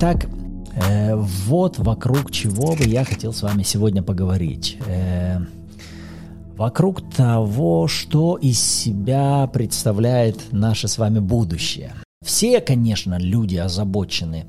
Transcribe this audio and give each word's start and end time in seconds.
Итак, 0.00 0.28
э, 0.76 1.16
вот 1.16 1.78
вокруг 1.78 2.30
чего 2.30 2.76
бы 2.76 2.84
я 2.84 3.04
хотел 3.04 3.32
с 3.32 3.42
вами 3.42 3.64
сегодня 3.64 4.00
поговорить. 4.00 4.78
Э, 4.86 5.38
вокруг 6.56 7.12
того, 7.12 7.88
что 7.88 8.36
из 8.36 8.60
себя 8.60 9.48
представляет 9.52 10.52
наше 10.52 10.86
с 10.86 10.98
вами 10.98 11.18
будущее. 11.18 11.94
Все, 12.24 12.60
конечно, 12.60 13.18
люди 13.18 13.56
озабочены 13.56 14.48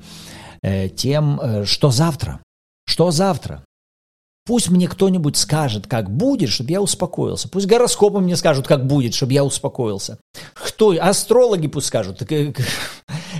э, 0.62 0.88
тем, 0.88 1.40
э, 1.40 1.64
что 1.64 1.90
завтра. 1.90 2.38
Что 2.86 3.10
завтра? 3.10 3.64
Пусть 4.46 4.70
мне 4.70 4.86
кто-нибудь 4.86 5.36
скажет, 5.36 5.88
как 5.88 6.10
будет, 6.10 6.50
чтобы 6.50 6.70
я 6.70 6.80
успокоился. 6.80 7.48
Пусть 7.48 7.66
гороскопы 7.66 8.20
мне 8.20 8.36
скажут, 8.36 8.68
как 8.68 8.86
будет, 8.86 9.14
чтобы 9.14 9.32
я 9.32 9.44
успокоился. 9.44 10.18
Кто? 10.54 10.94
Астрологи 11.00 11.66
пусть 11.66 11.88
скажут, 11.88 12.22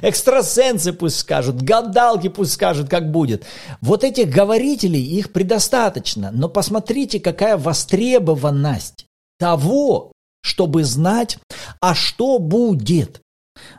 экстрасенсы 0.03 0.93
пусть 0.93 1.19
скажут, 1.19 1.63
гадалки 1.63 2.29
пусть 2.29 2.53
скажут, 2.53 2.89
как 2.89 3.11
будет. 3.11 3.45
Вот 3.81 4.05
этих 4.05 4.31
говорителей, 4.31 5.03
их 5.03 5.33
предостаточно. 5.33 6.31
Но 6.33 6.49
посмотрите, 6.49 7.21
какая 7.21 7.57
востребованность 7.57 9.07
того, 9.39 10.13
чтобы 10.43 10.85
знать, 10.85 11.39
а 11.81 11.95
что 11.95 12.39
будет. 12.39 13.21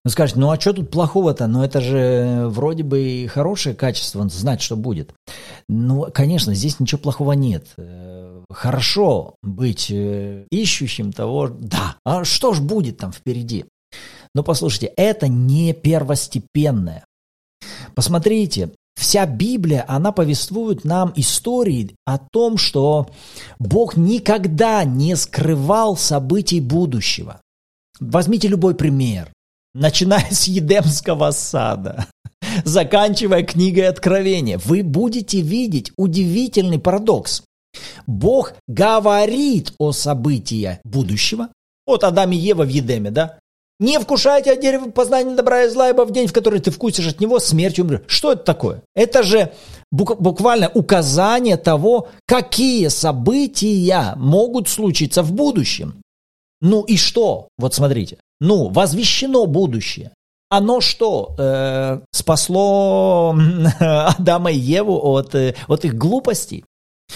Вы 0.04 0.12
скажете, 0.12 0.40
ну 0.40 0.52
а 0.52 0.60
что 0.60 0.74
тут 0.74 0.92
плохого-то? 0.92 1.48
Ну 1.48 1.64
это 1.64 1.82
же 1.82 2.46
вроде 2.48 2.84
бы 2.84 3.02
и 3.02 3.28
хорошее 3.28 3.76
качество, 3.76 4.28
знать, 4.30 4.62
что 4.62 4.76
будет. 4.76 5.14
Ну, 5.68 6.08
конечно, 6.14 6.54
здесь 6.54 6.80
ничего 6.80 7.00
плохого 7.00 7.34
нет. 7.34 7.68
Э, 7.78 8.44
хорошо 8.52 9.36
быть 9.42 9.90
э, 9.90 10.46
ищущим 10.52 11.12
того, 11.12 11.48
да, 11.48 11.98
а 12.06 12.24
что 12.26 12.54
ж 12.54 12.60
будет 12.60 12.98
там 12.98 13.12
впереди? 13.12 13.66
Но 14.34 14.44
послушайте, 14.44 14.94
это 14.96 15.28
не 15.28 15.74
первостепенное. 15.74 17.06
Посмотрите, 17.96 18.72
вся 18.96 19.26
Библия, 19.26 19.86
она 19.88 20.12
повествует 20.12 20.84
нам 20.86 21.12
истории 21.16 21.96
о 22.06 22.18
том, 22.18 22.58
что 22.58 23.10
Бог 23.60 23.98
никогда 23.98 24.84
не 24.84 25.16
скрывал 25.16 25.98
событий 25.98 26.62
будущего. 26.62 27.42
Возьмите 28.00 28.48
любой 28.48 28.76
пример 28.76 29.32
начиная 29.74 30.30
с 30.32 30.48
Едемского 30.48 31.32
сада, 31.32 32.08
заканчивая 32.64 33.44
книгой 33.44 33.88
Откровения, 33.88 34.58
вы 34.58 34.84
будете 34.84 35.42
видеть 35.42 35.92
удивительный 35.98 36.80
парадокс. 36.80 37.44
Бог 38.06 38.54
говорит 38.68 39.74
о 39.80 39.92
событии 39.92 40.80
будущего. 40.84 41.50
Вот 41.88 42.04
Адам 42.04 42.32
и 42.32 42.36
Ева 42.36 42.64
в 42.64 42.70
Едеме, 42.70 43.12
да? 43.12 43.40
Не 43.82 43.98
вкушайте 44.00 44.52
от 44.52 44.62
дерева 44.62 44.92
познания 44.92 45.36
добра 45.36 45.64
и 45.64 45.70
зла, 45.70 45.90
ибо 45.90 46.06
в 46.06 46.12
день, 46.12 46.28
в 46.28 46.34
который 46.34 46.60
ты 46.60 46.70
вкусишь 46.70 47.08
от 47.08 47.20
него, 47.20 47.40
смертью 47.40 47.84
умрешь. 47.84 48.02
Что 48.06 48.34
это 48.34 48.44
такое? 48.44 48.84
Это 48.94 49.24
же 49.24 49.54
буквально 49.90 50.70
указание 50.70 51.58
того, 51.58 52.08
какие 52.28 52.90
события 52.90 54.14
могут 54.18 54.70
случиться 54.70 55.24
в 55.24 55.34
будущем. 55.34 55.96
Ну 56.62 56.84
и 56.84 56.96
что? 56.96 57.48
Вот 57.58 57.74
смотрите. 57.74 58.20
Ну, 58.40 58.70
возвещено 58.70 59.48
будущее. 59.48 60.12
Оно 60.50 60.80
что, 60.80 61.34
э, 61.40 62.02
спасло 62.12 63.36
Адама 63.80 64.52
и 64.52 64.60
Еву 64.60 64.94
от, 64.94 65.34
э, 65.34 65.56
от 65.68 65.86
их 65.86 65.96
глупостей? 65.96 66.66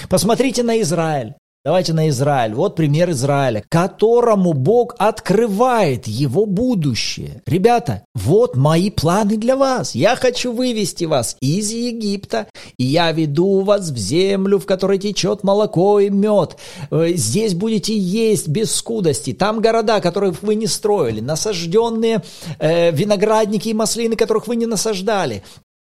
Посмотрите 0.09 0.63
на 0.63 0.81
Израиль. 0.81 1.35
Давайте 1.65 1.93
на 1.93 2.09
Израиль. 2.09 2.53
Вот 2.53 2.75
пример 2.75 3.09
Израиля, 3.09 3.63
которому 3.69 4.53
Бог 4.53 4.93
открывает 4.99 6.05
его 6.05 6.45
будущее. 6.45 7.41
Ребята, 7.47 8.03
вот 8.13 8.55
мои 8.55 8.91
планы 8.91 9.35
для 9.35 9.55
вас. 9.55 9.95
Я 9.95 10.15
хочу 10.15 10.53
вывести 10.53 11.05
вас 11.05 11.35
из 11.41 11.71
Египта, 11.71 12.45
и 12.77 12.83
я 12.83 13.11
веду 13.11 13.61
вас 13.61 13.89
в 13.89 13.97
землю, 13.97 14.59
в 14.59 14.67
которой 14.67 14.99
течет 14.99 15.43
молоко 15.43 15.99
и 15.99 16.11
мед. 16.11 16.55
Э, 16.91 17.13
здесь 17.15 17.55
будете 17.55 17.97
есть 17.97 18.47
без 18.47 18.75
скудости. 18.75 19.33
Там 19.33 19.59
города, 19.59 20.01
которых 20.01 20.43
вы 20.43 20.53
не 20.53 20.67
строили, 20.67 21.19
насажденные 21.19 22.21
э, 22.59 22.91
виноградники 22.91 23.69
и 23.69 23.73
маслины, 23.73 24.15
которых 24.15 24.45
вы 24.45 24.55
не 24.55 24.67
насаждали. 24.67 25.41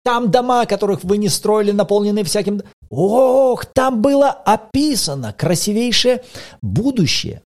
Там 0.08 0.30
дома, 0.30 0.64
которых 0.64 1.04
вы 1.04 1.18
не 1.18 1.28
строили, 1.28 1.70
наполнены 1.70 2.24
всяким... 2.24 2.62
Ох, 2.88 3.66
там 3.66 4.00
было 4.00 4.30
описано 4.30 5.34
красивейшее 5.34 6.24
будущее. 6.62 7.42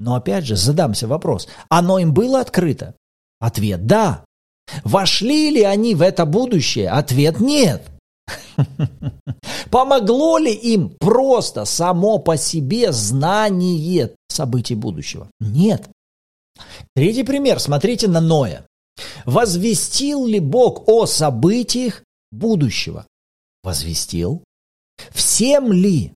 Но 0.00 0.16
опять 0.16 0.44
же, 0.44 0.56
задамся 0.56 1.06
вопрос. 1.06 1.46
Оно 1.68 2.00
им 2.00 2.12
было 2.12 2.40
открыто? 2.40 2.96
Ответ– 3.38 3.86
да. 3.86 4.24
Вошли 4.82 5.50
ли 5.50 5.62
они 5.62 5.94
в 5.94 6.02
это 6.02 6.26
будущее? 6.26 6.90
Ответ– 6.90 7.38
нет. 7.40 7.82
Помогло 9.70 10.38
ли 10.38 10.52
им 10.52 10.88
просто 10.98 11.64
само 11.64 12.18
по 12.18 12.36
себе 12.36 12.90
знание 12.90 14.16
событий 14.26 14.74
будущего? 14.74 15.28
Нет. 15.38 15.88
Третий 16.96 17.22
пример. 17.22 17.60
Смотрите 17.60 18.08
на 18.08 18.20
Ноя. 18.20 18.66
Возвестил 19.24 20.26
ли 20.26 20.40
Бог 20.40 20.88
о 20.88 21.06
событиях 21.06 22.02
будущего? 22.30 23.06
Возвестил. 23.62 24.42
Всем 25.10 25.72
ли? 25.72 26.12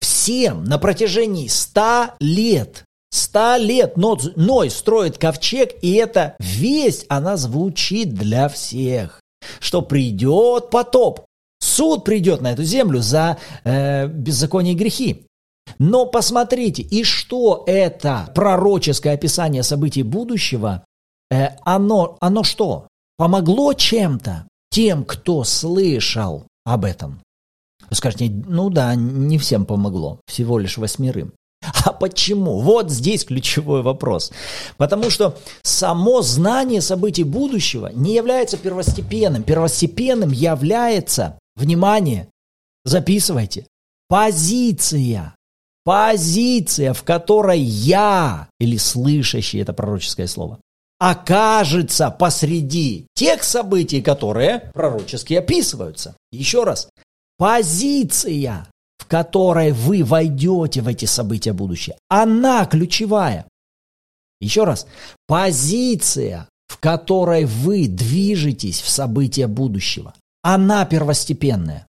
Всем 0.00 0.64
на 0.64 0.78
протяжении 0.78 1.48
ста 1.48 2.16
лет 2.20 2.84
Ста 3.12 3.58
лет 3.58 3.96
Ной 3.96 4.70
строит 4.70 5.18
ковчег, 5.18 5.72
и 5.82 5.94
эта 5.94 6.36
весть, 6.38 7.06
она 7.08 7.36
звучит 7.36 8.14
для 8.14 8.48
всех, 8.48 9.20
что 9.58 9.82
придет 9.82 10.70
потоп, 10.70 11.22
суд 11.60 12.04
придет 12.04 12.40
на 12.40 12.52
эту 12.52 12.62
землю 12.62 13.00
за 13.00 13.38
э, 13.64 14.06
беззаконие 14.06 14.74
и 14.74 14.76
грехи. 14.76 15.26
Но 15.78 16.06
посмотрите, 16.06 16.82
и 16.82 17.02
что 17.04 17.64
это 17.66 18.30
пророческое 18.34 19.14
описание 19.14 19.62
событий 19.62 20.02
будущего 20.02 20.84
э, 21.30 21.56
оно, 21.64 22.16
оно 22.20 22.42
что? 22.42 22.88
Помогло 23.16 23.72
чем-то 23.74 24.46
тем, 24.70 25.04
кто 25.04 25.44
слышал 25.44 26.44
об 26.64 26.84
этом? 26.84 27.20
Вы 27.88 27.96
скажете, 27.96 28.30
ну 28.30 28.70
да, 28.70 28.94
не 28.94 29.38
всем 29.38 29.66
помогло, 29.66 30.20
всего 30.26 30.58
лишь 30.58 30.78
восьмерым. 30.78 31.32
А 31.84 31.92
почему? 31.92 32.60
Вот 32.60 32.90
здесь 32.90 33.24
ключевой 33.24 33.82
вопрос. 33.82 34.32
Потому 34.76 35.10
что 35.10 35.38
само 35.62 36.22
знание 36.22 36.80
событий 36.80 37.24
будущего 37.24 37.90
не 37.92 38.14
является 38.14 38.56
первостепенным. 38.56 39.42
Первостепенным 39.42 40.30
является, 40.30 41.38
внимание, 41.56 42.28
записывайте, 42.84 43.66
позиция. 44.08 45.34
Позиция, 45.82 46.92
в 46.92 47.02
которой 47.02 47.60
я, 47.60 48.48
или 48.58 48.76
слышащий 48.76 49.60
это 49.60 49.72
пророческое 49.72 50.26
слово, 50.26 50.58
окажется 51.00 52.10
посреди 52.10 53.06
тех 53.14 53.42
событий, 53.42 54.02
которые 54.02 54.70
пророчески 54.74 55.34
описываются. 55.34 56.14
Еще 56.30 56.62
раз, 56.62 56.90
позиция, 57.38 58.68
в 58.98 59.06
которой 59.06 59.72
вы 59.72 60.04
войдете 60.04 60.82
в 60.82 60.88
эти 60.88 61.06
события 61.06 61.54
будущего, 61.54 61.96
она 62.08 62.66
ключевая. 62.66 63.46
Еще 64.42 64.64
раз, 64.64 64.86
позиция, 65.26 66.46
в 66.68 66.78
которой 66.78 67.46
вы 67.46 67.88
движетесь 67.88 68.82
в 68.82 68.88
события 68.88 69.46
будущего, 69.46 70.14
она 70.42 70.84
первостепенная. 70.84 71.86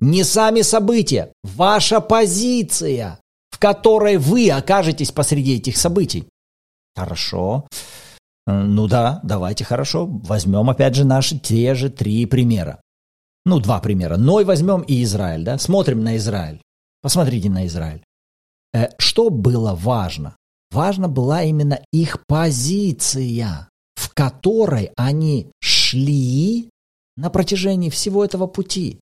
Не 0.00 0.24
сами 0.24 0.62
события, 0.62 1.32
ваша 1.44 2.00
позиция, 2.00 3.20
в 3.50 3.58
которой 3.58 4.16
вы 4.16 4.50
окажетесь 4.50 5.12
посреди 5.12 5.56
этих 5.56 5.76
событий. 5.76 6.24
Хорошо. 6.96 7.66
Э, 8.46 8.62
ну 8.62 8.86
да, 8.88 9.20
давайте 9.22 9.64
хорошо. 9.64 10.06
Возьмем 10.06 10.68
опять 10.70 10.94
же 10.94 11.04
наши 11.04 11.38
те 11.38 11.74
же 11.74 11.90
три 11.90 12.26
примера. 12.26 12.80
Ну, 13.44 13.58
два 13.58 13.80
примера. 13.80 14.16
Ной 14.16 14.44
возьмем 14.44 14.82
и 14.82 15.02
Израиль, 15.02 15.44
да? 15.44 15.58
Смотрим 15.58 16.02
на 16.02 16.16
Израиль. 16.16 16.62
Посмотрите 17.00 17.50
на 17.50 17.66
Израиль. 17.66 18.04
Э, 18.72 18.88
что 18.98 19.30
было 19.30 19.74
важно? 19.74 20.36
Важна 20.70 21.08
была 21.08 21.42
именно 21.42 21.80
их 21.92 22.24
позиция, 22.26 23.68
в 23.94 24.14
которой 24.14 24.90
они 24.96 25.50
шли 25.60 26.70
на 27.16 27.28
протяжении 27.28 27.90
всего 27.90 28.24
этого 28.24 28.46
пути. 28.46 28.98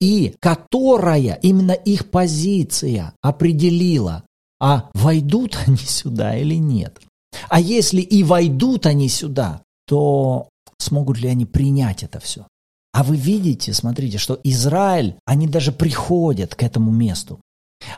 И 0.00 0.34
которая 0.40 1.38
именно 1.42 1.72
их 1.72 2.10
позиция 2.10 3.14
определила, 3.20 4.24
а 4.60 4.90
войдут 4.94 5.58
они 5.66 5.76
сюда 5.76 6.36
или 6.36 6.54
нет. 6.56 7.00
А 7.48 7.60
если 7.60 8.00
и 8.00 8.22
войдут 8.22 8.86
они 8.86 9.08
сюда, 9.08 9.62
то 9.86 10.48
смогут 10.78 11.18
ли 11.18 11.28
они 11.28 11.46
принять 11.46 12.02
это 12.02 12.20
все? 12.20 12.46
А 12.92 13.04
вы 13.04 13.16
видите, 13.16 13.72
смотрите, 13.72 14.18
что 14.18 14.38
Израиль, 14.44 15.16
они 15.24 15.46
даже 15.46 15.72
приходят 15.72 16.54
к 16.54 16.62
этому 16.62 16.90
месту. 16.90 17.40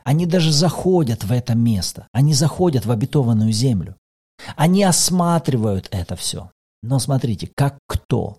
Они 0.05 0.25
даже 0.25 0.53
заходят 0.53 1.25
в 1.25 1.33
это 1.33 1.55
место. 1.55 2.07
Они 2.13 2.33
заходят 2.33 2.87
в 2.87 2.91
обетованную 2.91 3.53
землю. 3.53 3.97
Они 4.57 4.83
осматривают 4.83 5.89
это 5.91 6.17
все. 6.17 6.51
Но 6.83 6.99
смотрите, 6.99 7.51
как 7.55 7.79
кто? 7.87 8.39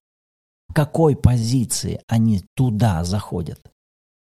какой 0.76 1.16
позиции 1.16 2.02
они 2.08 2.44
туда 2.56 3.04
заходят. 3.06 3.60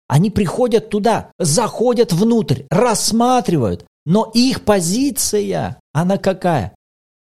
Они 0.07 0.31
приходят 0.31 0.91
туда, 0.91 1.33
заходят 1.39 2.13
внутрь, 2.13 2.65
рассматривают, 2.71 3.87
но 4.07 4.31
их 4.35 4.65
позиция, 4.65 5.81
она 5.93 6.19
какая? 6.19 6.75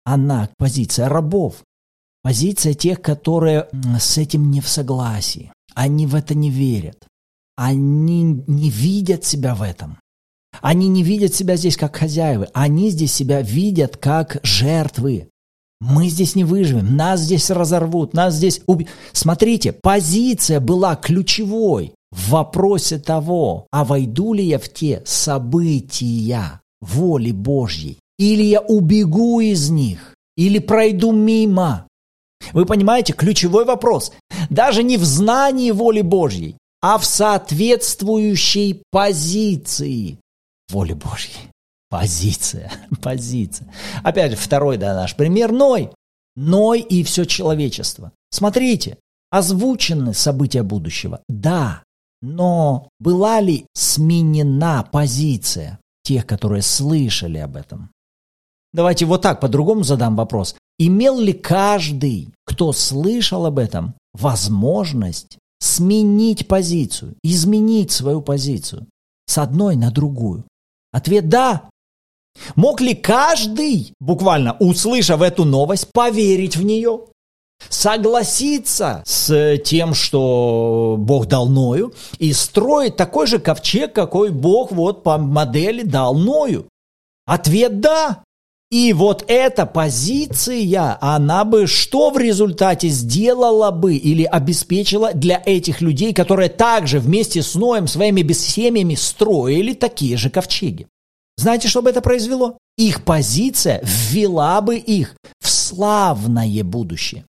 Она 0.06 0.50
позиция 0.58 1.10
рабов. 1.10 1.64
Позиция 2.24 2.74
тех, 2.74 3.02
которые 3.02 3.68
с 4.00 4.18
этим 4.18 4.52
не 4.52 4.62
в 4.62 4.68
согласии. 4.68 5.52
Они 5.74 6.06
в 6.06 6.16
это 6.16 6.36
не 6.36 6.50
верят. 6.50 7.08
Они 7.56 8.24
не 8.24 8.70
видят 8.70 9.26
себя 9.26 9.56
в 9.56 9.62
этом. 9.62 10.00
Они 10.62 10.88
не 10.88 11.04
видят 11.04 11.34
себя 11.34 11.56
здесь 11.56 11.78
как 11.78 11.96
хозяевы. 11.96 12.48
Они 12.54 12.90
здесь 12.90 13.14
себя 13.14 13.42
видят 13.42 13.98
как 13.98 14.40
жертвы. 14.44 15.30
Мы 15.80 16.10
здесь 16.10 16.36
не 16.36 16.44
выживем, 16.44 16.96
нас 16.96 17.20
здесь 17.20 17.52
разорвут, 17.52 18.14
нас 18.14 18.34
здесь 18.34 18.62
убьют. 18.66 18.90
Смотрите, 19.12 19.74
позиция 19.74 20.60
была 20.60 20.96
ключевой 20.96 21.94
в 22.12 22.30
вопросе 22.32 22.98
того, 22.98 23.68
а 23.72 23.86
войду 23.86 24.34
ли 24.34 24.44
я 24.44 24.58
в 24.58 24.70
те 24.70 25.04
события 25.06 26.62
воли 26.82 27.32
Божьей, 27.32 28.00
или 28.18 28.44
я 28.44 28.62
убегу 28.62 29.40
из 29.40 29.70
них, 29.70 30.16
или 30.36 30.60
пройду 30.60 31.12
мимо. 31.12 31.88
Вы 32.54 32.66
понимаете, 32.66 33.14
ключевой 33.14 33.66
вопрос 33.66 34.12
даже 34.50 34.84
не 34.84 34.98
в 34.98 35.04
знании 35.04 35.72
воли 35.72 36.02
Божьей, 36.02 36.58
а 36.82 36.98
в 36.98 37.06
соответствующей 37.06 38.84
позиции 38.92 40.20
воли 40.70 40.94
Божьей. 40.94 41.52
Позиция, 41.90 42.72
позиция. 43.02 43.74
Опять 44.04 44.32
же, 44.32 44.38
второй, 44.38 44.78
да, 44.78 44.94
наш 44.94 45.16
пример 45.16 45.52
Ной. 45.52 45.92
Ной 46.36 46.82
и 46.82 47.04
все 47.04 47.26
человечество. 47.26 48.12
Смотрите, 48.30 48.98
озвучены 49.32 50.14
события 50.14 50.64
будущего. 50.64 51.22
Да, 51.28 51.84
но 52.22 52.90
была 53.00 53.40
ли 53.40 53.66
сменена 53.74 54.84
позиция 54.84 55.80
тех, 56.08 56.26
которые 56.26 56.62
слышали 56.62 57.38
об 57.38 57.58
этом? 57.58 57.90
Давайте 58.74 59.06
вот 59.06 59.22
так 59.22 59.42
по-другому 59.42 59.84
задам 59.84 60.16
вопрос. 60.16 60.56
Имел 60.80 61.20
ли 61.20 61.34
каждый, 61.34 62.30
кто 62.46 62.72
слышал 62.72 63.46
об 63.46 63.60
этом, 63.60 63.94
возможность 64.14 65.38
сменить 65.60 66.48
позицию, 66.48 67.16
изменить 67.24 67.92
свою 67.92 68.22
позицию 68.22 68.88
с 69.26 69.38
одной 69.38 69.76
на 69.76 69.92
другую? 69.92 70.46
Ответ 70.94 71.28
«да». 71.28 71.70
Мог 72.56 72.82
ли 72.82 72.94
каждый, 72.94 73.94
буквально 74.00 74.56
услышав 74.60 75.22
эту 75.22 75.44
новость, 75.44 75.92
поверить 75.92 76.56
в 76.56 76.64
нее? 76.64 77.00
Согласиться 77.70 79.04
с 79.06 79.58
тем, 79.60 79.94
что 79.94 80.96
Бог 80.98 81.28
дал 81.28 81.48
Ною, 81.48 81.94
и 82.18 82.34
строить 82.34 82.96
такой 82.96 83.28
же 83.28 83.40
ковчег, 83.40 83.94
какой 83.94 84.30
Бог 84.30 84.72
вот 84.72 85.04
по 85.04 85.18
модели 85.18 85.84
дал 85.84 86.16
Ною? 86.16 86.68
Ответ 87.26 87.80
«да». 87.80 88.24
И 88.70 88.92
вот 88.92 89.24
эта 89.30 89.66
позиция, 89.66 90.98
она 91.00 91.46
бы 91.46 91.68
что 91.68 92.10
в 92.10 92.18
результате 92.18 92.90
сделала 92.90 93.72
бы 93.72 93.96
или 93.96 94.24
обеспечила 94.24 95.14
для 95.14 95.42
этих 95.46 95.80
людей, 95.80 96.14
которые 96.14 96.50
также 96.50 97.00
вместе 97.00 97.44
с 97.44 97.56
Ноем 97.56 97.88
своими 97.88 98.30
семьями 98.34 98.96
строили 98.96 99.74
такие 99.74 100.18
же 100.18 100.30
ковчеги? 100.30 100.88
Знаете, 101.38 101.70
что 101.70 101.82
бы 101.82 101.92
это 101.92 102.02
произвело? 102.02 102.58
Их 102.78 103.06
позиция 103.06 103.82
ввела 103.84 104.60
бы 104.60 104.76
их 104.76 105.16
в 105.40 105.50
славное 105.50 106.64
будущее. 106.66 107.24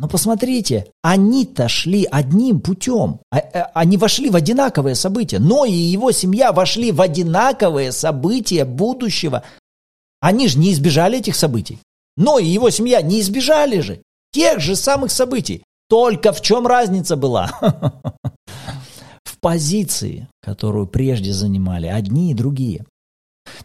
Но 0.00 0.08
посмотрите, 0.08 0.86
они-то 1.02 1.68
шли 1.68 2.08
одним 2.10 2.60
путем. 2.60 3.20
А, 3.30 3.36
а, 3.36 3.70
они 3.74 3.98
вошли 3.98 4.30
в 4.30 4.36
одинаковые 4.36 4.94
события. 4.94 5.38
Но 5.38 5.66
и 5.66 5.72
его 5.72 6.10
семья 6.10 6.52
вошли 6.52 6.90
в 6.90 7.02
одинаковые 7.02 7.92
события 7.92 8.64
будущего 8.64 9.44
они 10.22 10.48
же 10.48 10.58
не 10.58 10.72
избежали 10.72 11.18
этих 11.18 11.36
событий. 11.36 11.78
Но 12.16 12.38
и 12.38 12.46
его 12.46 12.70
семья 12.70 13.02
не 13.02 13.20
избежали 13.20 13.80
же 13.80 14.02
тех 14.32 14.60
же 14.60 14.74
самых 14.74 15.10
событий. 15.10 15.64
Только 15.90 16.32
в 16.32 16.40
чем 16.40 16.66
разница 16.66 17.16
была? 17.16 17.50
В 19.24 19.38
позиции, 19.38 20.28
которую 20.42 20.86
прежде 20.86 21.34
занимали 21.34 21.88
одни 21.88 22.30
и 22.30 22.34
другие. 22.34 22.86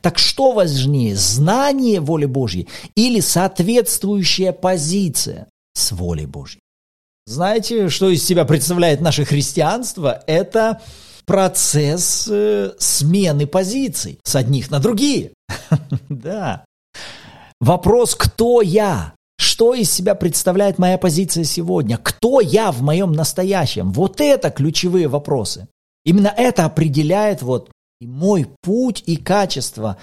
Так 0.02 0.18
что 0.18 0.52
важнее, 0.52 1.16
знание 1.16 2.02
воли 2.02 2.26
Божьей 2.26 2.68
или 2.96 3.22
соответствующая 3.22 4.52
позиция 4.52 5.48
с 5.76 5.92
волей 5.92 6.26
Божьей? 6.26 6.62
Знаете, 7.28 7.90
что 7.90 8.10
из 8.10 8.24
себя 8.24 8.46
представляет 8.46 9.02
наше 9.02 9.26
христианство? 9.26 10.24
Это 10.28 10.82
процесс 11.26 12.28
э, 12.32 12.74
смены 12.78 13.48
позиций 13.48 14.20
с 14.24 14.36
одних 14.36 14.72
на 14.72 14.80
другие. 14.80 15.32
Да. 16.10 16.66
Вопрос, 17.60 18.16
кто 18.16 18.62
я? 18.62 19.14
Что 19.38 19.74
из 19.74 19.92
себя 19.92 20.16
представляет 20.16 20.78
моя 20.78 20.98
позиция 20.98 21.44
сегодня? 21.44 21.98
Кто 21.98 22.42
я 22.42 22.72
в 22.72 22.82
моем 22.82 23.12
настоящем? 23.12 23.92
Вот 23.92 24.22
это 24.22 24.50
ключевые 24.50 25.08
вопросы. 25.08 25.68
Именно 26.06 26.34
это 26.36 26.66
определяет 26.66 27.42
вот 27.42 27.70
мой 28.02 28.48
путь 28.62 29.04
и 29.06 29.18
качество 29.18 29.98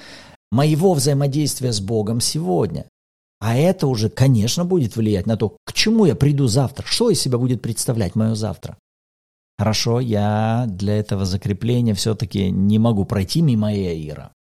моего 0.51 0.95
взаимодействия 0.95 1.73
с 1.73 1.81
Богом 1.81 2.21
сегодня. 2.21 2.87
А 3.43 3.57
это 3.57 3.89
уже, 3.89 4.09
конечно, 4.09 4.65
будет 4.65 4.95
влиять 4.95 5.27
на 5.27 5.37
то, 5.37 5.57
к 5.65 5.73
чему 5.73 6.05
я 6.07 6.15
приду 6.15 6.47
завтра, 6.47 6.87
что 6.87 7.11
из 7.11 7.21
себя 7.21 7.39
будет 7.39 7.61
представлять 7.61 8.15
мое 8.15 8.37
завтра. 8.37 8.79
Хорошо, 9.59 9.99
я 9.99 10.67
для 10.69 10.97
этого 10.97 11.25
закрепления 11.25 11.95
все-таки 11.95 12.53
не 12.53 12.79
могу 12.79 13.05
пройти 13.05 13.43
мимо 13.43 13.75
Иаира. 13.75 14.31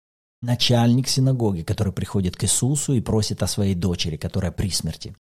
Начальник 0.41 1.09
синагоги, 1.09 1.63
который 1.63 1.93
приходит 1.93 2.37
к 2.37 2.45
Иисусу 2.45 2.93
и 2.93 3.01
просит 3.01 3.43
о 3.43 3.49
своей 3.49 3.75
дочери, 3.75 4.17
которая 4.17 4.53
при 4.53 4.71
смерти. 4.71 5.17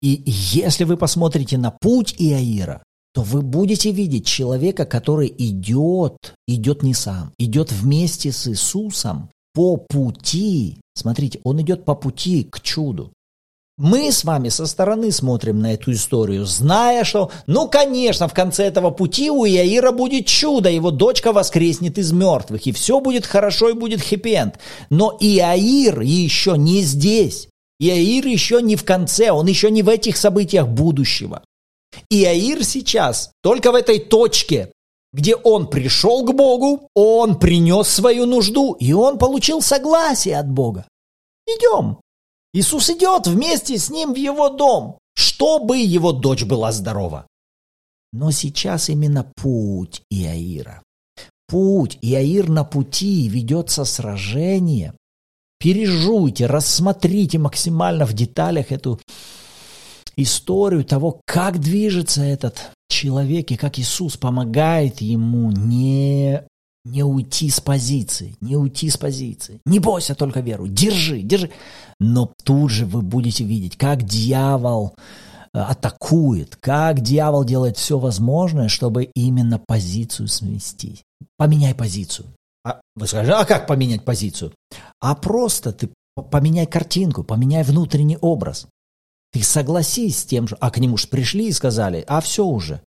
И 0.00 0.20
если 0.26 0.82
вы 0.82 0.96
посмотрите 0.96 1.58
на 1.58 1.70
путь 1.70 2.16
Иаира, 2.18 2.82
то 3.14 3.22
вы 3.22 3.42
будете 3.42 3.92
видеть 3.92 4.26
человека, 4.26 4.86
который 4.86 5.32
идет, 5.38 6.34
идет 6.48 6.82
не 6.82 6.94
сам, 6.94 7.32
идет 7.38 7.70
вместе 7.70 8.32
с 8.32 8.48
Иисусом 8.48 9.30
по 9.54 9.76
пути. 9.76 10.78
Смотрите, 10.94 11.40
он 11.44 11.60
идет 11.60 11.84
по 11.84 11.94
пути 11.94 12.44
к 12.44 12.60
чуду. 12.60 13.12
Мы 13.78 14.12
с 14.12 14.24
вами 14.24 14.50
со 14.50 14.66
стороны 14.66 15.10
смотрим 15.10 15.60
на 15.60 15.72
эту 15.72 15.92
историю, 15.92 16.44
зная, 16.44 17.04
что, 17.04 17.30
ну, 17.46 17.68
конечно, 17.68 18.28
в 18.28 18.34
конце 18.34 18.64
этого 18.64 18.90
пути 18.90 19.30
у 19.30 19.46
Яира 19.46 19.92
будет 19.92 20.26
чудо, 20.26 20.70
его 20.70 20.90
дочка 20.90 21.32
воскреснет 21.32 21.96
из 21.96 22.12
мертвых, 22.12 22.66
и 22.66 22.72
все 22.72 23.00
будет 23.00 23.24
хорошо, 23.24 23.70
и 23.70 23.72
будет 23.72 24.02
хэппи 24.02 24.52
Но 24.90 25.16
Иаир 25.18 26.00
еще 26.00 26.56
не 26.58 26.82
здесь. 26.82 27.48
Иаир 27.80 28.26
еще 28.26 28.60
не 28.60 28.76
в 28.76 28.84
конце, 28.84 29.30
он 29.30 29.46
еще 29.46 29.70
не 29.70 29.82
в 29.82 29.88
этих 29.88 30.18
событиях 30.18 30.68
будущего. 30.68 31.42
Иаир 32.10 32.64
сейчас 32.64 33.32
только 33.42 33.72
в 33.72 33.74
этой 33.74 33.98
точке, 33.98 34.70
где 35.12 35.36
он 35.36 35.68
пришел 35.68 36.24
к 36.24 36.34
Богу, 36.34 36.88
он 36.94 37.38
принес 37.38 37.88
свою 37.88 38.26
нужду, 38.26 38.72
и 38.74 38.92
он 38.92 39.18
получил 39.18 39.60
согласие 39.60 40.38
от 40.38 40.48
Бога. 40.48 40.86
Идем, 41.46 41.98
Иисус 42.54 42.90
идет 42.90 43.26
вместе 43.26 43.78
с 43.78 43.90
ним 43.90 44.12
в 44.12 44.16
его 44.16 44.48
дом, 44.48 44.98
чтобы 45.14 45.78
его 45.78 46.12
дочь 46.12 46.44
была 46.44 46.72
здорова. 46.72 47.26
Но 48.12 48.30
сейчас 48.30 48.88
именно 48.88 49.24
путь 49.36 50.02
Иаира. 50.10 50.82
Путь, 51.48 51.98
Иаир 52.02 52.48
на 52.48 52.64
пути, 52.64 53.28
ведется 53.28 53.84
сражение. 53.84 54.94
Пережуйте, 55.58 56.46
рассмотрите 56.46 57.38
максимально 57.38 58.04
в 58.04 58.12
деталях 58.12 58.72
эту 58.72 59.00
историю 60.16 60.84
того, 60.84 61.20
как 61.24 61.58
движется 61.58 62.22
этот 62.22 62.72
человек 63.02 63.50
и 63.50 63.56
как 63.56 63.78
Иисус 63.78 64.16
помогает 64.16 65.00
ему 65.00 65.50
не 65.50 66.42
не 66.84 67.04
уйти 67.04 67.48
с 67.48 67.60
позиции, 67.60 68.36
не 68.40 68.56
уйти 68.56 68.90
с 68.90 68.96
позиции. 68.96 69.60
Не 69.66 69.78
бойся 69.78 70.14
только 70.14 70.40
веру, 70.40 70.66
держи, 70.66 71.22
держи. 71.22 71.50
Но 72.00 72.32
тут 72.44 72.70
же 72.70 72.86
вы 72.86 73.02
будете 73.02 73.44
видеть, 73.44 73.76
как 73.76 74.02
дьявол 74.02 74.96
э, 75.54 75.58
атакует, 75.60 76.56
как 76.56 77.00
дьявол 77.00 77.44
делает 77.44 77.76
все 77.76 77.98
возможное, 77.98 78.68
чтобы 78.68 79.04
именно 79.14 79.60
позицию 79.60 80.26
сместить. 80.26 81.02
Поменяй 81.36 81.74
позицию. 81.74 82.26
А 82.64 82.80
вы 82.96 83.06
скажете, 83.06 83.34
а 83.34 83.44
как 83.44 83.68
поменять 83.68 84.04
позицию? 84.04 84.52
А 85.00 85.14
просто 85.14 85.72
ты 85.72 85.88
поменяй 86.30 86.66
картинку, 86.66 87.22
поменяй 87.22 87.62
внутренний 87.62 88.18
образ. 88.20 88.66
Ты 89.32 89.42
согласись 89.42 90.18
с 90.18 90.24
тем 90.24 90.46
же, 90.48 90.56
а 90.60 90.70
к 90.70 90.78
нему 90.78 90.96
же 90.96 91.06
пришли 91.06 91.48
и 91.48 91.52
сказали, 91.52 92.04
а 92.06 92.20
все 92.20 92.44
уже, 92.44 92.82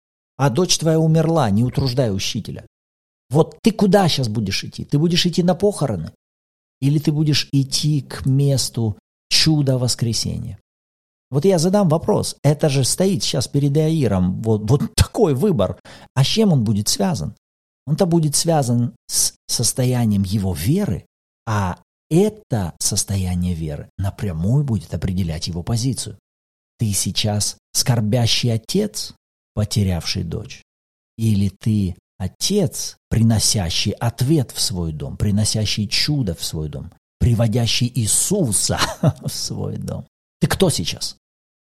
а 0.41 0.49
дочь 0.49 0.79
твоя 0.79 0.99
умерла, 0.99 1.51
не 1.51 1.63
утруждай 1.63 2.11
учителя. 2.11 2.65
Вот 3.29 3.59
ты 3.61 3.71
куда 3.71 4.07
сейчас 4.07 4.27
будешь 4.27 4.63
идти? 4.63 4.83
Ты 4.83 4.97
будешь 4.97 5.23
идти 5.27 5.43
на 5.43 5.53
похороны? 5.53 6.13
Или 6.81 6.97
ты 6.97 7.11
будешь 7.11 7.47
идти 7.51 8.01
к 8.01 8.25
месту 8.25 8.97
чуда 9.29 9.77
воскресения? 9.77 10.57
Вот 11.29 11.45
я 11.45 11.59
задам 11.59 11.89
вопрос. 11.89 12.37
Это 12.43 12.69
же 12.69 12.83
стоит 12.85 13.21
сейчас 13.21 13.47
перед 13.47 13.77
Аиром 13.77 14.41
вот, 14.41 14.67
вот 14.67 14.95
такой 14.95 15.35
выбор. 15.35 15.79
А 16.15 16.23
с 16.23 16.27
чем 16.27 16.51
он 16.53 16.63
будет 16.63 16.87
связан? 16.87 17.35
Он-то 17.85 18.07
будет 18.07 18.35
связан 18.35 18.95
с 19.07 19.35
состоянием 19.47 20.23
его 20.23 20.55
веры, 20.55 21.05
а 21.45 21.77
это 22.09 22.73
состояние 22.79 23.53
веры 23.53 23.91
напрямую 23.99 24.63
будет 24.63 24.91
определять 24.95 25.47
его 25.47 25.61
позицию. 25.61 26.17
Ты 26.79 26.93
сейчас 26.93 27.57
скорбящий 27.73 28.51
отец, 28.51 29.13
потерявший 29.53 30.23
дочь? 30.23 30.61
Или 31.17 31.49
ты 31.49 31.95
отец, 32.17 32.97
приносящий 33.09 33.91
ответ 33.91 34.51
в 34.51 34.61
свой 34.61 34.91
дом, 34.91 35.17
приносящий 35.17 35.87
чудо 35.87 36.35
в 36.35 36.43
свой 36.43 36.69
дом, 36.69 36.91
приводящий 37.19 37.91
Иисуса 37.93 38.79
в 39.21 39.29
свой 39.29 39.77
дом? 39.77 40.05
Ты 40.39 40.47
кто 40.47 40.69
сейчас? 40.69 41.17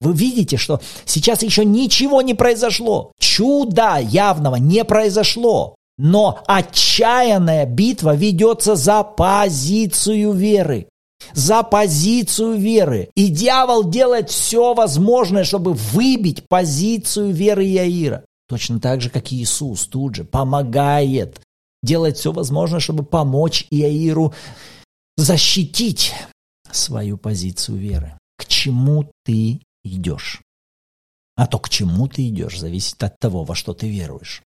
Вы 0.01 0.13
видите, 0.13 0.57
что 0.57 0.81
сейчас 1.05 1.43
еще 1.43 1.63
ничего 1.63 2.21
не 2.21 2.33
произошло. 2.33 3.13
Чуда 3.19 3.99
явного 3.99 4.57
не 4.57 4.83
произошло. 4.83 5.75
Но 5.97 6.43
отчаянная 6.47 7.65
битва 7.65 8.15
ведется 8.15 8.75
за 8.75 9.03
позицию 9.03 10.33
веры. 10.33 10.87
За 11.33 11.63
позицию 11.63 12.57
веры. 12.57 13.09
И 13.15 13.27
дьявол 13.29 13.89
делает 13.89 14.29
все 14.29 14.73
возможное, 14.73 15.43
чтобы 15.43 15.73
выбить 15.73 16.47
позицию 16.47 17.31
веры 17.31 17.63
Яира. 17.63 18.25
Точно 18.47 18.79
так 18.79 19.01
же, 19.01 19.09
как 19.09 19.31
и 19.31 19.37
Иисус 19.37 19.87
тут 19.87 20.15
же 20.15 20.23
помогает. 20.23 21.41
Делает 21.81 22.17
все 22.17 22.31
возможное, 22.31 22.79
чтобы 22.79 23.03
помочь 23.03 23.65
Иаиру 23.71 24.33
защитить 25.17 26.13
свою 26.71 27.17
позицию 27.17 27.77
веры. 27.77 28.17
К 28.37 28.45
чему 28.45 29.11
ты 29.25 29.61
идешь? 29.83 30.41
А 31.35 31.47
то, 31.47 31.59
к 31.59 31.69
чему 31.69 32.07
ты 32.07 32.27
идешь, 32.27 32.59
зависит 32.59 33.03
от 33.03 33.17
того, 33.19 33.43
во 33.43 33.55
что 33.55 33.73
ты 33.73 33.89
веруешь. 33.89 34.43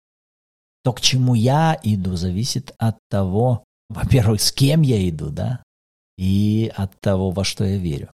То, 0.84 0.94
к 0.94 1.02
чему 1.02 1.34
я 1.34 1.78
иду, 1.82 2.16
зависит 2.16 2.74
от 2.78 2.98
того, 3.10 3.64
во-первых, 3.90 4.42
с 4.42 4.52
кем 4.52 4.82
я 4.82 5.10
иду, 5.10 5.30
да, 5.30 5.64
и 6.18 6.72
от 6.76 7.00
того, 7.00 7.32
во 7.32 7.44
что 7.44 7.64
я 7.66 7.78
верю. 7.78 8.10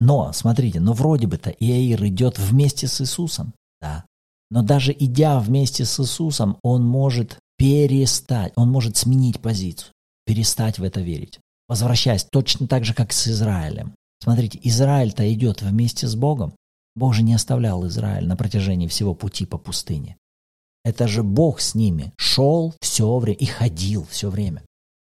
Но, 0.00 0.32
смотрите, 0.32 0.80
ну 0.80 0.92
вроде 0.92 1.26
бы-то 1.26 1.50
Иаир 1.50 2.04
идет 2.06 2.38
вместе 2.38 2.88
с 2.88 3.00
Иисусом, 3.00 3.52
да. 3.80 4.04
Но 4.50 4.62
даже 4.62 4.94
идя 4.96 5.40
вместе 5.40 5.84
с 5.84 5.98
Иисусом, 6.00 6.58
он 6.62 6.84
может 6.84 7.38
перестать, 7.56 8.52
он 8.56 8.70
может 8.70 8.96
сменить 8.96 9.40
позицию, 9.40 9.92
перестать 10.26 10.78
в 10.78 10.84
это 10.84 11.00
верить. 11.00 11.38
Возвращаясь 11.68 12.24
точно 12.24 12.66
так 12.66 12.84
же, 12.84 12.92
как 12.94 13.12
с 13.12 13.28
Израилем. 13.28 13.94
Смотрите, 14.22 14.60
Израиль-то 14.62 15.32
идет 15.32 15.62
вместе 15.62 16.06
с 16.06 16.14
Богом. 16.14 16.54
Бог 16.94 17.14
же 17.14 17.22
не 17.22 17.34
оставлял 17.34 17.86
Израиль 17.86 18.26
на 18.26 18.36
протяжении 18.36 18.86
всего 18.86 19.14
пути 19.14 19.46
по 19.46 19.58
пустыне. 19.58 20.16
Это 20.84 21.08
же 21.08 21.22
Бог 21.22 21.60
с 21.60 21.74
ними 21.74 22.12
шел 22.16 22.74
все 22.80 23.18
время 23.18 23.38
и 23.38 23.46
ходил 23.46 24.06
все 24.10 24.28
время. 24.28 24.62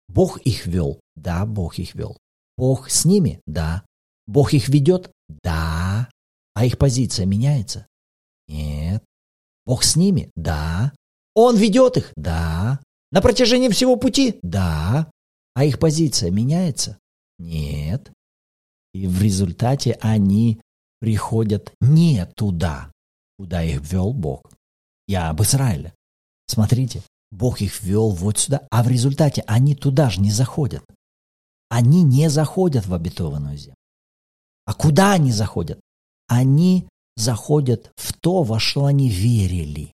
Бог 0.07 0.39
их 0.39 0.65
вел? 0.65 0.99
Да, 1.19 1.45
Бог 1.45 1.79
их 1.79 1.95
вел. 1.95 2.17
Бог 2.57 2.89
с 2.89 3.03
ними? 3.03 3.41
Да. 3.45 3.83
Бог 4.25 4.53
их 4.53 4.69
ведет? 4.69 5.11
Да. 5.43 6.09
А 6.53 6.65
их 6.65 6.77
позиция 6.77 7.25
меняется? 7.25 7.87
Нет. 8.47 9.03
Бог 9.65 9.83
с 9.83 9.95
ними? 9.95 10.31
Да. 10.35 10.93
Он 11.35 11.57
ведет 11.57 11.97
их? 11.97 12.13
Да. 12.15 12.79
На 13.11 13.21
протяжении 13.21 13.69
всего 13.69 13.97
пути? 13.97 14.39
Да. 14.43 15.11
А 15.55 15.65
их 15.65 15.77
позиция 15.77 16.31
меняется? 16.31 16.97
Нет. 17.37 18.11
И 18.93 19.07
в 19.07 19.21
результате 19.21 19.97
они 20.01 20.61
приходят 20.99 21.73
не 21.81 22.25
туда, 22.35 22.91
куда 23.37 23.61
их 23.63 23.81
вел 23.81 24.13
Бог. 24.13 24.49
Я 25.07 25.29
об 25.29 25.41
Израиле. 25.41 25.93
Смотрите, 26.47 27.03
Бог 27.31 27.61
их 27.61 27.81
вел 27.81 28.09
вот 28.11 28.37
сюда, 28.37 28.67
а 28.71 28.83
в 28.83 28.87
результате 28.87 29.43
они 29.47 29.75
туда 29.75 30.09
же 30.09 30.21
не 30.21 30.31
заходят. 30.31 30.83
Они 31.69 32.03
не 32.03 32.29
заходят 32.29 32.87
в 32.87 32.93
обетованную 32.93 33.57
землю. 33.57 33.75
А 34.65 34.73
куда 34.73 35.13
они 35.13 35.31
заходят? 35.31 35.79
Они 36.27 36.87
заходят 37.15 37.91
в 37.95 38.13
то, 38.13 38.43
во 38.43 38.59
что 38.59 38.85
они 38.85 39.09
верили. 39.09 39.93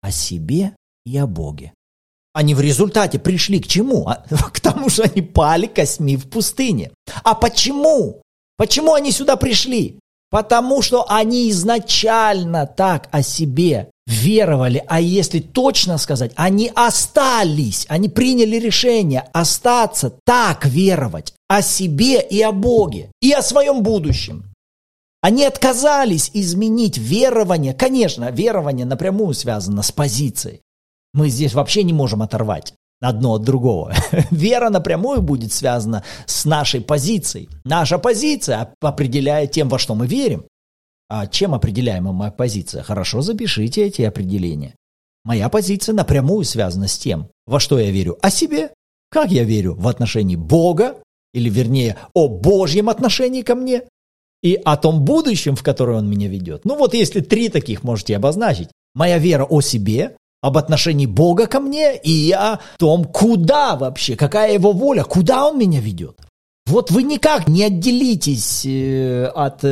О 0.00 0.10
себе 0.10 0.76
и 1.04 1.16
о 1.16 1.26
Боге. 1.26 1.72
Они 2.32 2.54
в 2.54 2.60
результате 2.60 3.18
пришли 3.18 3.60
к 3.60 3.68
чему? 3.68 4.08
А, 4.08 4.16
к 4.52 4.60
тому, 4.60 4.88
что 4.88 5.04
они 5.04 5.22
пали 5.22 5.66
косьми 5.66 6.16
в 6.16 6.28
пустыне. 6.28 6.90
А 7.22 7.34
почему? 7.34 8.22
Почему 8.56 8.94
они 8.94 9.12
сюда 9.12 9.36
пришли? 9.36 9.98
Потому 10.30 10.82
что 10.82 11.08
они 11.10 11.50
изначально 11.50 12.66
так 12.66 13.08
о 13.12 13.22
себе 13.22 13.90
веровали, 14.06 14.82
а 14.88 15.00
если 15.00 15.40
точно 15.40 15.98
сказать, 15.98 16.32
они 16.36 16.70
остались, 16.74 17.86
они 17.88 18.08
приняли 18.08 18.56
решение 18.56 19.24
остаться 19.32 20.14
так 20.24 20.66
веровать 20.66 21.34
о 21.48 21.62
себе 21.62 22.20
и 22.20 22.40
о 22.42 22.52
Боге, 22.52 23.10
и 23.20 23.32
о 23.32 23.42
своем 23.42 23.82
будущем. 23.82 24.44
Они 25.20 25.44
отказались 25.44 26.30
изменить 26.34 26.98
верование. 26.98 27.74
Конечно, 27.74 28.30
верование 28.30 28.86
напрямую 28.86 29.34
связано 29.34 29.82
с 29.82 29.92
позицией. 29.92 30.60
Мы 31.14 31.28
здесь 31.28 31.54
вообще 31.54 31.84
не 31.84 31.92
можем 31.92 32.22
оторвать 32.22 32.74
одно 33.00 33.34
от 33.34 33.42
другого. 33.42 33.94
Вера 34.30 34.70
напрямую 34.70 35.22
будет 35.22 35.52
связана 35.52 36.02
с 36.26 36.44
нашей 36.44 36.80
позицией. 36.80 37.48
Наша 37.64 37.98
позиция 37.98 38.74
определяет 38.80 39.52
тем, 39.52 39.68
во 39.68 39.78
что 39.78 39.94
мы 39.94 40.06
верим. 40.06 40.44
А 41.14 41.26
чем 41.26 41.52
определяема 41.52 42.12
моя 42.12 42.30
позиция? 42.30 42.82
Хорошо, 42.82 43.20
запишите 43.20 43.84
эти 43.84 44.00
определения. 44.00 44.76
Моя 45.24 45.50
позиция 45.50 45.92
напрямую 45.92 46.46
связана 46.46 46.88
с 46.88 46.96
тем, 46.96 47.28
во 47.46 47.60
что 47.60 47.78
я 47.78 47.90
верю 47.90 48.16
о 48.22 48.30
себе, 48.30 48.70
как 49.10 49.30
я 49.30 49.44
верю 49.44 49.74
в 49.74 49.88
отношении 49.88 50.36
Бога, 50.36 50.96
или 51.34 51.50
вернее 51.50 51.98
о 52.14 52.28
Божьем 52.28 52.88
отношении 52.88 53.42
ко 53.42 53.54
мне, 53.54 53.82
и 54.42 54.54
о 54.54 54.78
том 54.78 55.04
будущем, 55.04 55.54
в 55.54 55.62
которое 55.62 55.98
Он 55.98 56.08
меня 56.08 56.28
ведет. 56.28 56.64
Ну 56.64 56.78
вот 56.78 56.94
если 56.94 57.20
три 57.20 57.50
таких 57.50 57.82
можете 57.82 58.16
обозначить. 58.16 58.70
Моя 58.94 59.18
вера 59.18 59.44
о 59.44 59.60
себе, 59.60 60.16
об 60.40 60.56
отношении 60.56 61.04
Бога 61.04 61.46
ко 61.46 61.60
мне 61.60 61.94
и 61.94 62.32
о 62.32 62.58
том, 62.78 63.04
куда 63.04 63.76
вообще, 63.76 64.16
какая 64.16 64.54
Его 64.54 64.72
воля, 64.72 65.04
куда 65.04 65.46
Он 65.46 65.58
меня 65.58 65.80
ведет. 65.80 66.18
Вот 66.64 66.90
вы 66.90 67.02
никак 67.02 67.48
не 67.48 67.64
отделитесь 67.64 68.64
э, 68.64 69.26
от 69.26 69.62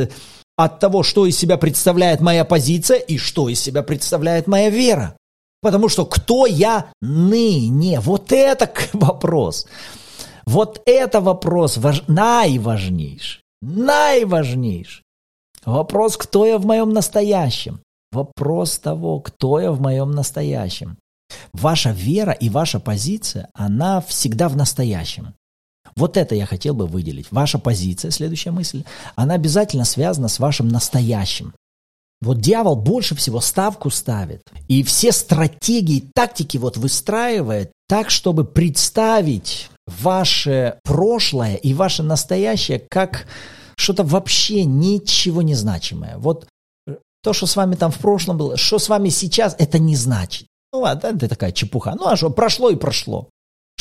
от 0.63 0.79
того, 0.79 1.03
что 1.03 1.25
из 1.25 1.37
себя 1.37 1.57
представляет 1.57 2.21
моя 2.21 2.45
позиция 2.45 2.97
и 2.97 3.17
что 3.17 3.49
из 3.49 3.59
себя 3.59 3.83
представляет 3.83 4.47
моя 4.47 4.69
вера. 4.69 5.15
Потому 5.61 5.89
что 5.89 6.05
кто 6.05 6.45
я 6.45 6.91
ныне? 7.01 7.99
Вот 7.99 8.31
это 8.31 8.71
вопрос. 8.93 9.67
Вот 10.45 10.81
это 10.85 11.21
вопрос 11.21 11.77
важ... 11.77 12.03
наиважнейший. 12.07 13.41
Наиважнейший. 13.61 15.03
Вопрос, 15.65 16.17
кто 16.17 16.45
я 16.45 16.57
в 16.57 16.65
моем 16.65 16.89
настоящем. 16.89 17.81
Вопрос 18.11 18.79
того, 18.79 19.19
кто 19.19 19.59
я 19.59 19.71
в 19.71 19.79
моем 19.79 20.11
настоящем. 20.11 20.97
Ваша 21.53 21.91
вера 21.91 22.31
и 22.31 22.49
ваша 22.49 22.79
позиция, 22.79 23.49
она 23.53 24.01
всегда 24.01 24.49
в 24.49 24.57
настоящем. 24.57 25.33
Вот 25.95 26.17
это 26.17 26.35
я 26.35 26.45
хотел 26.45 26.73
бы 26.73 26.87
выделить. 26.87 27.27
Ваша 27.31 27.59
позиция, 27.59 28.11
следующая 28.11 28.51
мысль, 28.51 28.83
она 29.15 29.35
обязательно 29.35 29.85
связана 29.85 30.27
с 30.27 30.39
вашим 30.39 30.67
настоящим. 30.67 31.53
Вот 32.21 32.39
дьявол 32.39 32.75
больше 32.75 33.15
всего 33.15 33.41
ставку 33.41 33.89
ставит. 33.89 34.41
И 34.67 34.83
все 34.83 35.11
стратегии, 35.11 36.07
тактики 36.13 36.57
вот 36.57 36.77
выстраивает 36.77 37.71
так, 37.87 38.11
чтобы 38.11 38.45
представить 38.45 39.69
ваше 39.87 40.77
прошлое 40.83 41.55
и 41.55 41.73
ваше 41.73 42.03
настоящее 42.03 42.79
как 42.89 43.25
что-то 43.75 44.03
вообще 44.03 44.63
ничего 44.63 45.41
не 45.41 45.55
значимое. 45.55 46.17
Вот 46.17 46.47
то, 47.23 47.33
что 47.33 47.47
с 47.47 47.55
вами 47.55 47.75
там 47.75 47.91
в 47.91 47.97
прошлом 47.97 48.37
было, 48.37 48.57
что 48.57 48.79
с 48.79 48.89
вами 48.89 49.09
сейчас, 49.09 49.55
это 49.57 49.79
не 49.79 49.95
значит. 49.95 50.47
Ну 50.71 50.81
ладно, 50.81 51.07
это 51.07 51.27
такая 51.27 51.51
чепуха. 51.51 51.95
Ну 51.95 52.07
а 52.07 52.15
что, 52.15 52.29
прошло 52.29 52.69
и 52.69 52.75
прошло. 52.75 53.29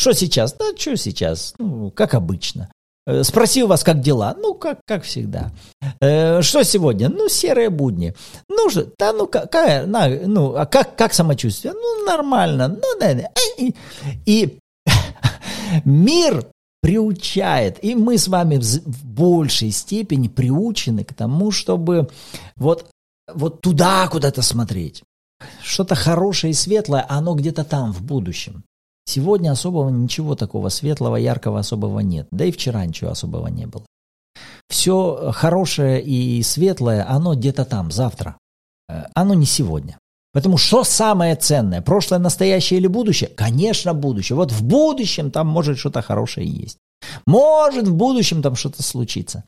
Что 0.01 0.15
сейчас? 0.15 0.55
Да, 0.55 0.65
что 0.79 0.97
сейчас? 0.97 1.53
Ну, 1.59 1.91
как 1.91 2.15
обычно. 2.15 2.73
Э, 3.07 3.23
спросил 3.23 3.67
вас, 3.67 3.85
как 3.85 4.01
дела? 4.01 4.35
Ну, 4.41 4.55
как, 4.55 4.81
как 4.87 5.03
всегда. 5.03 5.53
Э, 6.01 6.41
что 6.41 6.63
сегодня? 6.63 7.11
Ну, 7.11 7.29
серые 7.29 7.69
будни. 7.69 8.15
Ну, 8.49 8.71
же, 8.71 8.91
да, 8.99 9.13
ну, 9.13 9.27
какая, 9.27 9.85
на, 9.85 10.09
ну, 10.09 10.57
а 10.57 10.65
как, 10.65 10.97
как 10.97 11.13
самочувствие? 11.13 11.75
Ну, 11.75 12.07
нормально. 12.07 12.69
Ну, 12.69 12.99
да, 12.99 13.13
да. 13.13 13.29
И, 13.59 13.75
и 14.25 14.59
мир 15.85 16.47
приучает, 16.81 17.85
и 17.85 17.95
мы 17.95 18.17
с 18.17 18.27
вами 18.27 18.57
в 18.57 19.05
большей 19.05 19.71
степени 19.71 20.29
приучены 20.29 21.05
к 21.05 21.13
тому, 21.13 21.51
чтобы 21.51 22.09
вот, 22.57 22.87
вот 23.31 23.61
туда 23.61 24.09
куда-то 24.09 24.41
смотреть. 24.41 25.03
Что-то 25.63 25.95
хорошее 25.95 26.53
и 26.53 26.55
светлое, 26.55 27.05
оно 27.07 27.35
где-то 27.35 27.65
там, 27.65 27.93
в 27.93 28.01
будущем. 28.03 28.65
Сегодня 29.11 29.51
особого 29.51 29.91
ничего 29.91 30.37
такого 30.37 30.69
светлого, 30.69 31.17
яркого 31.17 31.59
особого 31.59 31.99
нет. 31.99 32.29
Да 32.31 32.45
и 32.45 32.53
вчера 32.53 32.87
ничего 32.87 33.11
особого 33.11 33.49
не 33.49 33.67
было. 33.67 33.83
все 34.69 35.33
хорошее 35.35 36.01
и 36.01 36.41
светлое, 36.45 37.05
оно 37.11 37.35
где-то 37.35 37.65
там, 37.65 37.91
завтра. 37.91 38.39
Э, 38.89 39.07
оно 39.17 39.35
не 39.35 39.47
сегодня. 39.47 39.99
Поэтому 40.33 40.59
что 40.59 40.85
самое 40.85 41.35
ценное? 41.35 41.83
Прошлое, 41.83 42.21
настоящее 42.21 42.79
или 42.79 42.87
будущее? 42.87 43.29
Конечно, 43.31 43.95
будущее. 43.95 44.37
Вот 44.37 44.53
в 44.53 44.63
будущем 44.63 45.33
там 45.33 45.49
может 45.49 45.77
что-то 45.77 46.03
хорошее 46.03 46.47
есть. 46.47 46.79
Может 47.27 47.89
в 47.89 47.95
будущем 47.97 48.43
там 48.43 48.55
что-то 48.55 48.85
случится. 48.85 49.43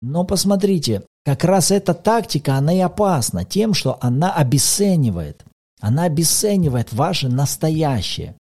Но 0.00 0.24
посмотрите, 0.24 1.02
как 1.22 1.44
раз 1.44 1.70
эта 1.70 1.92
тактика, 1.92 2.54
она 2.54 2.72
и 2.72 2.80
опасна 2.80 3.44
тем, 3.44 3.74
что 3.74 3.98
она 4.00 4.32
обесценивает. 4.32 5.44
Она 5.82 6.04
обесценивает 6.04 6.94
ваше 6.94 7.28
настоящее. 7.28 8.36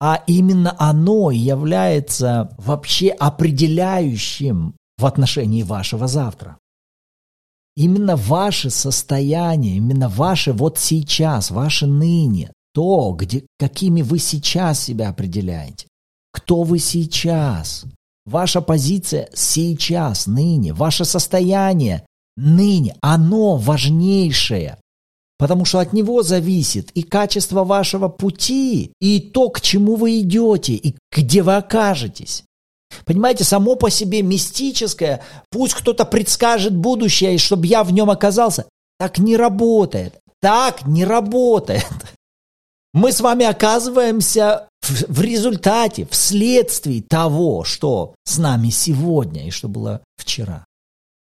А 0.00 0.22
именно 0.26 0.74
оно 0.78 1.30
является 1.30 2.54
вообще 2.58 3.10
определяющим 3.10 4.74
в 4.96 5.06
отношении 5.06 5.62
вашего 5.62 6.06
завтра. 6.06 6.58
Именно 7.76 8.16
ваше 8.16 8.70
состояние, 8.70 9.76
именно 9.76 10.08
ваше 10.08 10.52
вот 10.52 10.78
сейчас, 10.78 11.50
ваше 11.50 11.86
ныне, 11.86 12.52
то, 12.72 13.12
где, 13.12 13.46
какими 13.58 14.02
вы 14.02 14.18
сейчас 14.18 14.80
себя 14.80 15.10
определяете. 15.10 15.86
Кто 16.32 16.62
вы 16.62 16.78
сейчас? 16.78 17.84
Ваша 18.26 18.60
позиция 18.60 19.28
сейчас, 19.34 20.26
ныне, 20.26 20.72
ваше 20.72 21.04
состояние 21.04 22.06
ныне, 22.36 22.96
оно 23.00 23.56
важнейшее. 23.56 24.78
Потому 25.40 25.64
что 25.64 25.78
от 25.78 25.94
него 25.94 26.22
зависит 26.22 26.90
и 26.90 27.02
качество 27.02 27.64
вашего 27.64 28.08
пути, 28.08 28.92
и 29.00 29.20
то, 29.20 29.48
к 29.48 29.62
чему 29.62 29.96
вы 29.96 30.20
идете, 30.20 30.74
и 30.74 30.96
где 31.10 31.42
вы 31.42 31.56
окажетесь. 31.56 32.44
Понимаете, 33.06 33.44
само 33.44 33.74
по 33.76 33.88
себе 33.88 34.20
мистическое, 34.20 35.22
пусть 35.50 35.72
кто-то 35.72 36.04
предскажет 36.04 36.76
будущее, 36.76 37.36
и 37.36 37.38
чтобы 37.38 37.66
я 37.66 37.84
в 37.84 37.90
нем 37.90 38.10
оказался, 38.10 38.66
так 38.98 39.16
не 39.16 39.38
работает. 39.38 40.20
Так 40.42 40.86
не 40.86 41.06
работает. 41.06 41.86
Мы 42.92 43.10
с 43.10 43.22
вами 43.22 43.46
оказываемся 43.46 44.68
в, 44.82 45.04
в 45.08 45.20
результате, 45.22 46.06
вследствие 46.10 47.00
того, 47.00 47.64
что 47.64 48.14
с 48.24 48.36
нами 48.36 48.68
сегодня 48.68 49.46
и 49.46 49.50
что 49.50 49.68
было 49.68 50.02
вчера. 50.18 50.66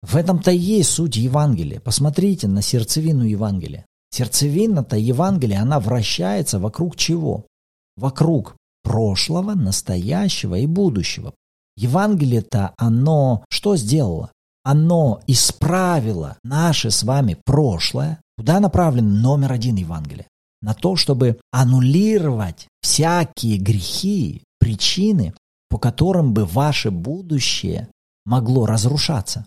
В 0.03 0.17
этом-то 0.17 0.51
и 0.51 0.59
есть 0.59 0.91
суть 0.91 1.17
Евангелия. 1.17 1.81
Посмотрите 1.81 2.49
на 2.49 2.61
сердцевину 2.61 3.25
Евангелия. 3.25 3.87
Сердцевина-то 4.15 4.97
Евангелия, 4.97 5.63
она 5.63 5.81
вращается 5.81 6.61
вокруг 6.61 6.95
чего? 6.95 7.49
Вокруг 7.97 8.55
прошлого, 8.85 9.55
настоящего 9.55 10.55
и 10.55 10.69
будущего. 10.69 11.35
Евангелие-то, 11.77 12.75
оно 12.77 13.45
что 13.51 13.75
сделало? 13.75 14.31
Оно 14.63 15.21
исправило 15.27 16.39
наше 16.45 16.93
с 16.93 17.03
вами 17.03 17.37
прошлое. 17.45 18.21
Куда 18.39 18.61
направлен 18.61 19.21
номер 19.21 19.51
один 19.51 19.75
Евангелия? 19.75 20.29
На 20.63 20.75
то, 20.75 20.95
чтобы 20.95 21.41
аннулировать 21.51 22.69
всякие 22.83 23.59
грехи, 23.59 24.45
причины, 24.61 25.35
по 25.69 25.77
которым 25.77 26.35
бы 26.35 26.45
ваше 26.45 26.93
будущее 26.93 27.89
могло 28.25 28.65
разрушаться 28.65 29.45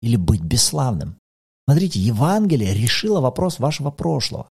или 0.00 0.16
быть 0.16 0.40
бесславным. 0.40 1.16
Смотрите, 1.68 1.98
Евангелие 1.98 2.74
решило 2.74 3.20
вопрос 3.20 3.58
вашего 3.58 3.90
прошлого. 3.90 4.48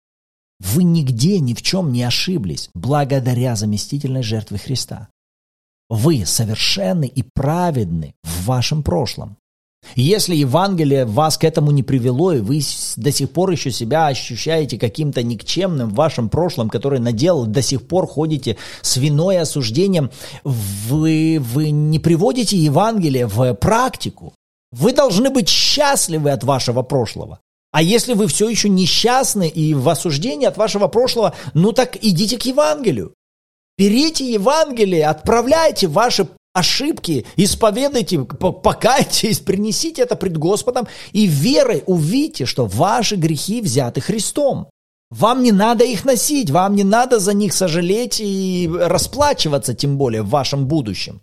Вы 0.60 0.84
нигде 0.84 1.40
ни 1.40 1.56
в 1.56 1.62
чем 1.62 1.92
не 1.92 2.04
ошиблись 2.04 2.70
благодаря 2.76 3.56
заместительной 3.56 4.22
жертве 4.22 4.60
Христа. 4.60 5.08
Вы 5.90 6.24
совершенны 6.26 7.06
и 7.06 7.24
праведны 7.24 8.14
в 8.24 8.46
вашем 8.46 8.84
прошлом. 8.84 9.38
Если 9.96 10.36
Евангелие 10.36 11.06
вас 11.06 11.38
к 11.38 11.46
этому 11.46 11.72
не 11.72 11.82
привело, 11.82 12.34
и 12.34 12.42
вы 12.42 12.62
до 12.98 13.12
сих 13.12 13.32
пор 13.32 13.52
еще 13.52 13.72
себя 13.72 14.08
ощущаете 14.08 14.78
каким-то 14.78 15.24
никчемным 15.24 15.90
в 15.90 15.96
вашем 15.96 16.30
прошлом, 16.30 16.70
который 16.70 17.00
наделал, 17.00 17.46
до 17.46 17.62
сих 17.62 17.88
пор 17.88 18.06
ходите 18.06 18.58
с 18.82 18.98
виной 18.98 19.40
осуждением, 19.40 20.12
вы, 20.44 21.40
вы 21.42 21.72
не 21.72 21.98
приводите 21.98 22.58
Евангелие 22.58 23.26
в 23.26 23.54
практику. 23.56 24.34
Вы 24.72 24.94
должны 24.94 25.30
быть 25.30 25.50
счастливы 25.50 26.32
от 26.32 26.44
вашего 26.44 26.82
прошлого. 26.84 27.40
А 27.72 27.82
если 27.82 28.14
вы 28.14 28.28
все 28.28 28.50
еще 28.50 28.70
несчастны 28.70 29.48
и 29.48 29.74
в 29.74 29.88
осуждении 29.90 30.48
от 30.48 30.58
вашего 30.58 30.88
прошлого, 30.88 31.36
ну 31.54 31.72
так 31.72 31.98
идите 32.04 32.38
к 32.38 32.44
Евангелию. 32.44 33.14
Берите 33.78 34.32
Евангелие, 34.32 35.08
отправляйте 35.08 35.88
ваши 35.88 36.28
ошибки, 36.54 37.26
исповедайте, 37.36 38.20
покайтесь, 38.20 39.40
принесите 39.46 40.02
это 40.02 40.16
пред 40.16 40.38
Господом 40.38 40.88
и 41.12 41.28
верой 41.28 41.84
увидите, 41.86 42.46
что 42.46 42.66
ваши 42.66 43.16
грехи 43.16 43.62
взяты 43.62 44.02
Христом. 44.02 44.70
Вам 45.12 45.42
не 45.42 45.52
надо 45.52 45.86
их 45.86 46.06
носить, 46.06 46.52
вам 46.52 46.76
не 46.76 46.84
надо 46.84 47.20
за 47.20 47.34
них 47.34 47.54
сожалеть 47.54 48.20
и 48.20 48.70
расплачиваться, 48.72 49.74
тем 49.74 49.98
более 49.98 50.22
в 50.22 50.30
вашем 50.30 50.68
будущем. 50.68 51.22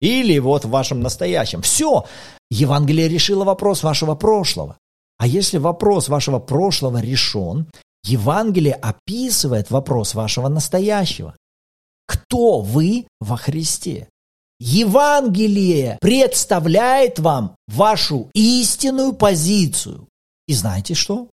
Или 0.00 0.38
вот 0.38 0.64
в 0.64 0.70
вашем 0.70 1.00
настоящем. 1.00 1.62
Все, 1.62 2.04
Евангелие 2.50 3.08
решило 3.08 3.44
вопрос 3.44 3.82
вашего 3.82 4.14
прошлого. 4.14 4.78
А 5.18 5.26
если 5.26 5.58
вопрос 5.58 6.08
вашего 6.08 6.38
прошлого 6.38 6.98
решен, 6.98 7.66
Евангелие 8.04 8.74
описывает 8.74 9.70
вопрос 9.70 10.14
вашего 10.14 10.48
настоящего 10.48 11.34
кто 12.08 12.60
вы 12.60 13.06
во 13.20 13.36
Христе. 13.36 14.08
Евангелие 14.58 15.98
представляет 16.00 17.20
вам 17.20 17.54
вашу 17.68 18.30
истинную 18.34 19.12
позицию. 19.12 20.08
И 20.48 20.54
знаете 20.54 20.94
что? 20.94 21.28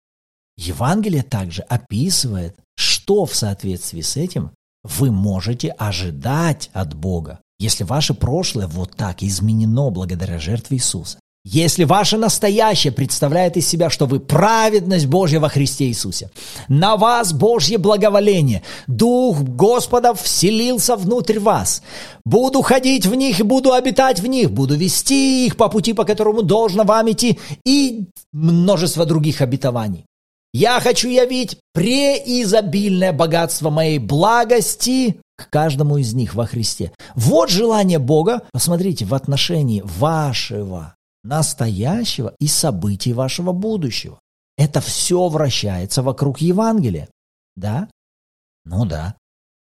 Евангелие 0.57 1.23
также 1.23 1.63
описывает, 1.63 2.55
что 2.77 3.25
в 3.25 3.33
соответствии 3.35 4.01
с 4.01 4.15
этим 4.15 4.51
вы 4.83 5.11
можете 5.11 5.69
ожидать 5.71 6.69
от 6.73 6.93
Бога, 6.93 7.39
если 7.59 7.83
ваше 7.83 8.13
прошлое 8.13 8.67
вот 8.67 8.95
так 8.95 9.23
изменено 9.23 9.89
благодаря 9.89 10.39
жертве 10.39 10.77
Иисуса. 10.77 11.19
Если 11.47 11.83
ваше 11.83 12.17
настоящее 12.17 12.91
представляет 12.91 13.55
из 13.55 13.67
себя, 13.67 13.91
что 13.91 14.07
вы 14.07 14.19
праведность 14.19 15.05
Божья 15.05 15.39
во 15.39 15.47
Христе 15.47 15.85
Иисусе, 15.85 16.31
на 16.69 16.97
вас 16.97 17.33
Божье 17.33 17.77
благоволение, 17.77 18.63
Дух 18.87 19.41
Господа 19.41 20.15
вселился 20.15 20.95
внутрь 20.95 21.37
вас, 21.37 21.83
буду 22.25 22.63
ходить 22.63 23.05
в 23.05 23.13
них 23.13 23.39
и 23.39 23.43
буду 23.43 23.73
обитать 23.73 24.19
в 24.19 24.25
них, 24.25 24.49
буду 24.49 24.75
вести 24.75 25.45
их 25.45 25.55
по 25.55 25.69
пути, 25.69 25.93
по 25.93 26.03
которому 26.03 26.41
должно 26.41 26.83
вам 26.83 27.11
идти, 27.11 27.37
и 27.63 28.05
множество 28.33 29.05
других 29.05 29.41
обетований. 29.41 30.05
Я 30.51 30.79
хочу 30.79 31.09
явить 31.09 31.59
преизобильное 31.73 33.13
богатство 33.13 33.69
моей 33.69 33.99
благости 33.99 35.19
к 35.35 35.49
каждому 35.49 35.97
из 35.97 36.13
них 36.13 36.35
во 36.35 36.45
Христе. 36.45 36.91
Вот 37.15 37.49
желание 37.49 37.99
Бога, 37.99 38.43
посмотрите, 38.51 39.05
в 39.05 39.13
отношении 39.13 39.81
вашего 39.81 40.95
настоящего 41.23 42.33
и 42.39 42.47
событий 42.47 43.13
вашего 43.13 43.51
будущего. 43.51 44.19
Это 44.57 44.79
все 44.79 45.27
вращается 45.27 46.01
вокруг 46.03 46.39
Евангелия. 46.39 47.09
Да? 47.55 47.89
Ну 48.63 48.85
да. 48.85 49.15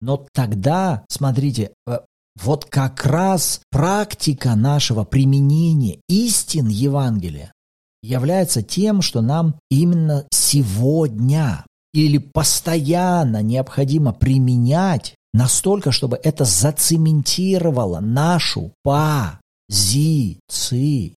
Но 0.01 0.25
тогда, 0.31 1.03
смотрите, 1.09 1.73
э, 1.87 1.99
вот 2.41 2.65
как 2.65 3.05
раз 3.05 3.61
практика 3.69 4.55
нашего 4.55 5.03
применения 5.03 5.99
истин 6.07 6.67
Евангелия 6.67 7.51
является 8.01 8.61
тем, 8.61 9.01
что 9.01 9.21
нам 9.21 9.59
именно 9.69 10.25
сегодня 10.31 11.65
или 11.93 12.17
постоянно 12.17 13.41
необходимо 13.41 14.13
применять 14.13 15.15
настолько, 15.33 15.91
чтобы 15.91 16.19
это 16.23 16.45
зацементировало 16.45 17.99
нашу 17.99 18.71
по 18.83 19.39
позицию. 19.69 21.15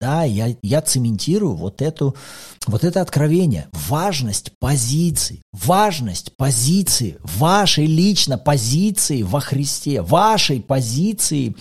Да, 0.00 0.22
я, 0.22 0.54
я 0.62 0.80
цементирую 0.80 1.56
вот, 1.56 1.82
эту, 1.82 2.14
вот 2.68 2.84
это 2.84 3.00
откровение. 3.00 3.66
Важность 3.72 4.52
позиции. 4.60 5.42
Важность 5.52 6.36
позиции. 6.36 7.18
Вашей 7.24 7.86
лично 7.86 8.38
позиции 8.38 9.22
во 9.22 9.40
Христе. 9.40 10.00
Вашей 10.02 10.60
позиции, 10.60 11.56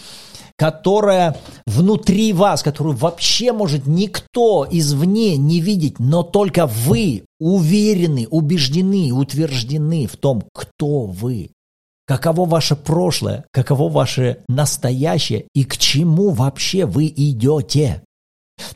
которая 0.58 1.38
внутри 1.66 2.34
вас, 2.34 2.64
которую 2.64 2.96
вообще 2.96 3.52
может 3.52 3.86
никто 3.86 4.68
извне 4.70 5.38
не 5.38 5.62
видеть, 5.62 6.00
но 6.00 6.24
только 6.24 6.66
вы 6.66 7.26
уверены, 7.40 8.28
убеждены, 8.30 9.12
утверждены 9.12 10.08
в 10.08 10.18
том, 10.18 10.44
кто 10.54 11.06
вы 11.06 11.52
каково 12.08 12.46
ваше 12.46 12.76
прошлое, 12.76 13.46
каково 13.52 13.90
ваше 13.90 14.40
настоящее 14.48 15.46
и 15.54 15.64
к 15.66 15.78
чему 15.78 16.32
вообще 16.32 16.86
вы 16.86 17.08
идете. 17.08 18.02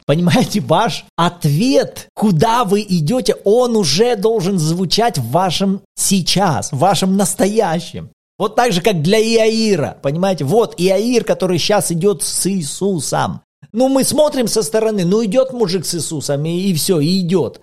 Понимаете, 0.06 0.60
ваш 0.60 1.06
ответ, 1.16 2.08
куда 2.14 2.66
вы 2.66 2.82
идете, 2.82 3.36
он 3.44 3.76
уже 3.76 4.16
должен 4.16 4.60
звучать 4.60 5.18
в 5.18 5.32
вашем 5.32 5.82
сейчас, 5.96 6.72
в 6.72 6.78
вашем 6.78 7.18
настоящем. 7.18 8.12
Вот 8.42 8.56
так 8.56 8.72
же, 8.72 8.82
как 8.82 9.04
для 9.04 9.22
Иаира, 9.22 10.00
понимаете, 10.02 10.46
вот 10.46 10.74
Иаир, 10.80 11.24
который 11.24 11.60
сейчас 11.60 11.92
идет 11.92 12.24
с 12.24 12.48
Иисусом. 12.48 13.42
Ну, 13.72 13.88
мы 13.88 14.04
смотрим 14.04 14.48
со 14.48 14.64
стороны, 14.64 15.06
ну, 15.06 15.24
идет 15.24 15.54
мужик 15.54 15.86
с 15.86 15.94
Иисусом, 15.94 16.44
и, 16.46 16.50
и 16.50 16.74
все, 16.74 17.00
и 17.00 17.20
идет. 17.20 17.62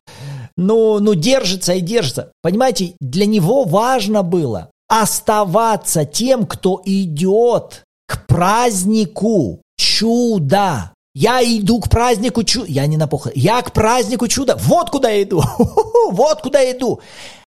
Ну, 0.57 1.01
ну, 1.01 1.15
держится 1.15 1.73
и 1.73 1.81
держится. 1.81 2.31
Понимаете, 2.43 2.93
для 3.01 3.27
него 3.27 3.65
важно 3.65 4.23
было 4.23 4.71
оставаться 4.89 6.05
тем, 6.05 6.47
кто 6.47 6.81
идет 6.85 7.83
к 8.07 8.25
празднику 8.29 9.61
чуда. 9.77 10.93
Я 11.13 11.43
иду 11.43 11.81
к 11.81 11.89
празднику 11.89 12.45
чуда. 12.45 12.67
Я 12.69 12.87
не 12.87 12.97
на 12.97 13.09
похорон. 13.09 13.33
Я 13.35 13.61
к 13.63 13.73
празднику 13.73 14.29
чуда. 14.29 14.57
Вот 14.57 14.91
куда 14.91 15.11
я 15.11 15.25
иду. 15.25 15.43
Вот 16.13 16.41
куда 16.41 16.61
я 16.61 16.71
иду. 16.71 17.01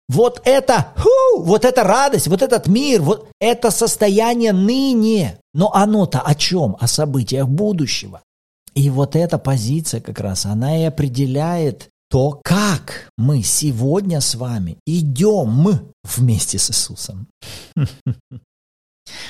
Вот 0.09 0.41
это, 0.43 0.91
ху, 0.97 1.43
вот 1.43 1.65
эта 1.65 1.83
радость, 1.83 2.27
вот 2.27 2.41
этот 2.41 2.67
мир, 2.67 3.01
вот 3.01 3.29
это 3.39 3.69
состояние 3.69 4.53
ныне. 4.53 5.39
Но 5.53 5.71
оно-то 5.71 6.19
о 6.19 6.33
чем? 6.33 6.75
О 6.79 6.87
событиях 6.87 7.47
будущего. 7.47 8.21
И 8.73 8.89
вот 8.89 9.15
эта 9.15 9.37
позиция 9.37 10.01
как 10.01 10.19
раз, 10.19 10.47
она 10.47 10.81
и 10.81 10.83
определяет 10.83 11.89
то, 12.09 12.39
как 12.43 13.11
мы 13.17 13.43
сегодня 13.43 14.19
с 14.19 14.33
вами 14.33 14.77
идем 14.87 15.91
вместе 16.03 16.57
с 16.57 16.71
Иисусом. 16.71 17.27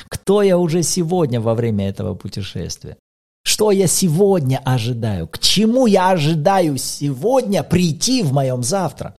Кто 0.09 0.41
я 0.41 0.57
уже 0.57 0.83
сегодня 0.83 1.41
во 1.41 1.55
время 1.55 1.89
этого 1.89 2.15
путешествия? 2.15 2.95
Что 3.43 3.71
я 3.71 3.87
сегодня 3.87 4.61
ожидаю? 4.63 5.27
К 5.27 5.39
чему 5.39 5.87
я 5.87 6.11
ожидаю 6.11 6.77
сегодня 6.77 7.63
прийти 7.63 8.23
в 8.23 8.31
моем 8.31 8.63
завтра? 8.63 9.15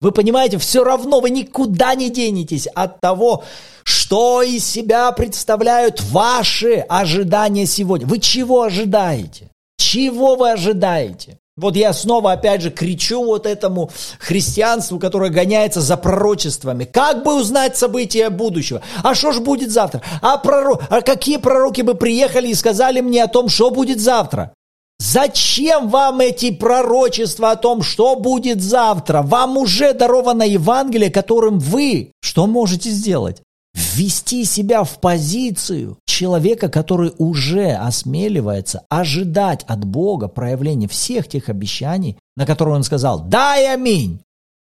Вы 0.00 0.12
понимаете, 0.12 0.58
все 0.58 0.84
равно 0.84 1.20
вы 1.20 1.30
никуда 1.30 1.94
не 1.94 2.10
денетесь 2.10 2.66
от 2.66 3.00
того, 3.00 3.44
что 3.84 4.42
из 4.42 4.66
себя 4.66 5.10
представляют 5.12 6.02
ваши 6.02 6.84
ожидания 6.88 7.66
сегодня. 7.66 8.06
Вы 8.06 8.18
чего 8.18 8.62
ожидаете? 8.62 9.50
Чего 9.78 10.36
вы 10.36 10.50
ожидаете? 10.50 11.38
Вот 11.56 11.76
я 11.76 11.92
снова 11.92 12.32
опять 12.32 12.62
же 12.62 12.70
кричу 12.72 13.24
вот 13.24 13.46
этому 13.46 13.88
христианству, 14.18 14.98
которое 14.98 15.30
гоняется 15.30 15.80
за 15.80 15.96
пророчествами. 15.96 16.84
Как 16.84 17.22
бы 17.22 17.38
узнать 17.38 17.76
события 17.76 18.28
будущего? 18.28 18.82
А 19.04 19.14
что 19.14 19.30
ж 19.30 19.38
будет 19.38 19.70
завтра? 19.70 20.02
А, 20.20 20.36
пророк, 20.36 20.82
а 20.90 21.00
какие 21.00 21.36
пророки 21.36 21.82
бы 21.82 21.94
приехали 21.94 22.48
и 22.48 22.54
сказали 22.54 23.00
мне 23.00 23.22
о 23.22 23.28
том, 23.28 23.48
что 23.48 23.70
будет 23.70 24.00
завтра? 24.00 24.52
Зачем 24.98 25.88
вам 25.88 26.20
эти 26.20 26.50
пророчества 26.50 27.52
о 27.52 27.56
том, 27.56 27.82
что 27.82 28.16
будет 28.16 28.62
завтра? 28.62 29.22
Вам 29.22 29.56
уже 29.56 29.92
даровано 29.92 30.42
Евангелие, 30.44 31.10
которым 31.10 31.58
вы 31.58 32.12
что 32.20 32.46
можете 32.46 32.90
сделать? 32.90 33.42
Ввести 33.74 34.44
себя 34.44 34.84
в 34.84 35.00
позицию 35.00 35.98
человека, 36.06 36.68
который 36.68 37.12
уже 37.18 37.72
осмеливается 37.72 38.82
ожидать 38.88 39.64
от 39.66 39.84
Бога 39.84 40.28
проявления 40.28 40.86
всех 40.86 41.28
тех 41.28 41.48
обещаний, 41.48 42.16
на 42.36 42.46
которые 42.46 42.76
он 42.76 42.84
сказал 42.84 43.20
«Дай 43.20 43.72
аминь». 43.72 44.20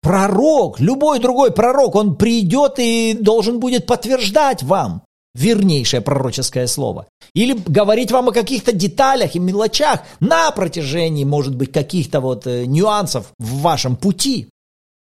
Пророк, 0.02 0.78
любой 0.80 1.18
другой 1.18 1.52
пророк, 1.52 1.94
он 1.94 2.16
придет 2.16 2.74
и 2.78 3.16
должен 3.20 3.58
будет 3.60 3.86
подтверждать 3.86 4.62
вам 4.62 5.02
вернейшее 5.38 6.00
пророческое 6.00 6.66
слово. 6.66 7.06
Или 7.34 7.58
говорить 7.66 8.10
вам 8.10 8.28
о 8.28 8.32
каких-то 8.32 8.72
деталях 8.72 9.34
и 9.34 9.38
мелочах 9.38 10.02
на 10.20 10.50
протяжении, 10.50 11.24
может 11.24 11.54
быть, 11.54 11.72
каких-то 11.72 12.20
вот 12.20 12.46
э, 12.46 12.64
нюансов 12.66 13.32
в 13.38 13.60
вашем 13.60 13.96
пути. 13.96 14.48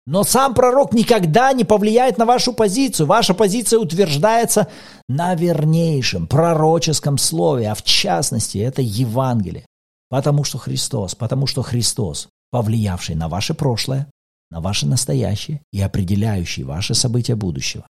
Но 0.08 0.24
сам 0.24 0.54
пророк 0.54 0.94
никогда 0.94 1.52
не 1.54 1.64
повлияет 1.64 2.18
на 2.18 2.26
вашу 2.26 2.54
позицию. 2.54 3.08
Ваша 3.08 3.34
позиция 3.34 3.80
утверждается 3.80 4.68
на 5.10 5.34
вернейшем 5.34 6.28
пророческом 6.28 7.18
слове, 7.18 7.72
а 7.72 7.76
в 7.76 7.84
частности 7.84 8.60
это 8.60 8.84
Евангелие. 8.84 9.66
Потому 10.10 10.44
что 10.44 10.60
Христос, 10.60 11.16
потому 11.16 11.48
что 11.48 11.64
Христос, 11.64 12.28
повлиявший 12.52 13.16
на 13.16 13.28
ваше 13.28 13.56
прошлое, 13.56 14.08
на 14.52 14.62
ваше 14.62 14.86
настоящее 14.86 15.62
и 15.74 15.82
определяющий 15.82 16.64
ваши 16.64 16.94
события 16.94 17.36
будущего. 17.36 17.88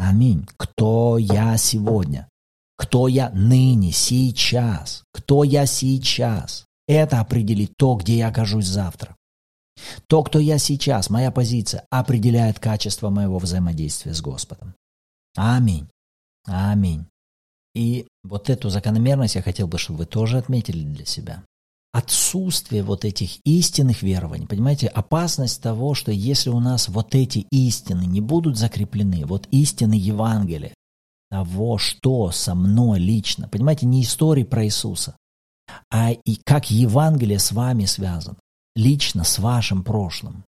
Аминь. 0.00 0.46
Кто 0.56 1.18
я 1.18 1.58
сегодня? 1.58 2.26
Кто 2.78 3.06
я 3.06 3.28
ныне, 3.30 3.92
сейчас? 3.92 5.04
Кто 5.12 5.44
я 5.44 5.66
сейчас? 5.66 6.64
Это 6.88 7.20
определит 7.20 7.72
то, 7.76 7.96
где 7.96 8.16
я 8.16 8.28
окажусь 8.28 8.66
завтра. 8.66 9.14
То, 10.06 10.22
кто 10.22 10.38
я 10.38 10.56
сейчас, 10.56 11.10
моя 11.10 11.30
позиция, 11.30 11.84
определяет 11.90 12.58
качество 12.58 13.10
моего 13.10 13.38
взаимодействия 13.38 14.14
с 14.14 14.22
Господом. 14.22 14.74
Аминь. 15.36 15.86
Аминь. 16.46 17.04
И 17.74 18.06
вот 18.24 18.48
эту 18.48 18.70
закономерность 18.70 19.34
я 19.34 19.42
хотел 19.42 19.68
бы, 19.68 19.76
чтобы 19.76 20.00
вы 20.00 20.06
тоже 20.06 20.38
отметили 20.38 20.82
для 20.82 21.04
себя 21.04 21.44
отсутствие 21.92 22.82
вот 22.82 23.04
этих 23.04 23.38
истинных 23.44 24.02
верований. 24.02 24.46
Понимаете, 24.46 24.86
опасность 24.86 25.62
того, 25.62 25.94
что 25.94 26.12
если 26.12 26.50
у 26.50 26.60
нас 26.60 26.88
вот 26.88 27.14
эти 27.14 27.46
истины 27.50 28.04
не 28.04 28.20
будут 28.20 28.56
закреплены, 28.56 29.26
вот 29.26 29.48
истины 29.50 29.94
Евангелия, 29.94 30.74
того, 31.30 31.78
что 31.78 32.30
со 32.30 32.54
мной 32.54 32.98
лично, 32.98 33.48
понимаете, 33.48 33.86
не 33.86 34.02
истории 34.02 34.44
про 34.44 34.64
Иисуса, 34.64 35.16
а 35.90 36.10
и 36.10 36.36
как 36.44 36.70
Евангелие 36.70 37.38
с 37.38 37.52
вами 37.52 37.84
связано, 37.84 38.36
лично 38.74 39.24
с 39.24 39.38
вашим 39.38 39.84
прошлым. 39.84 40.44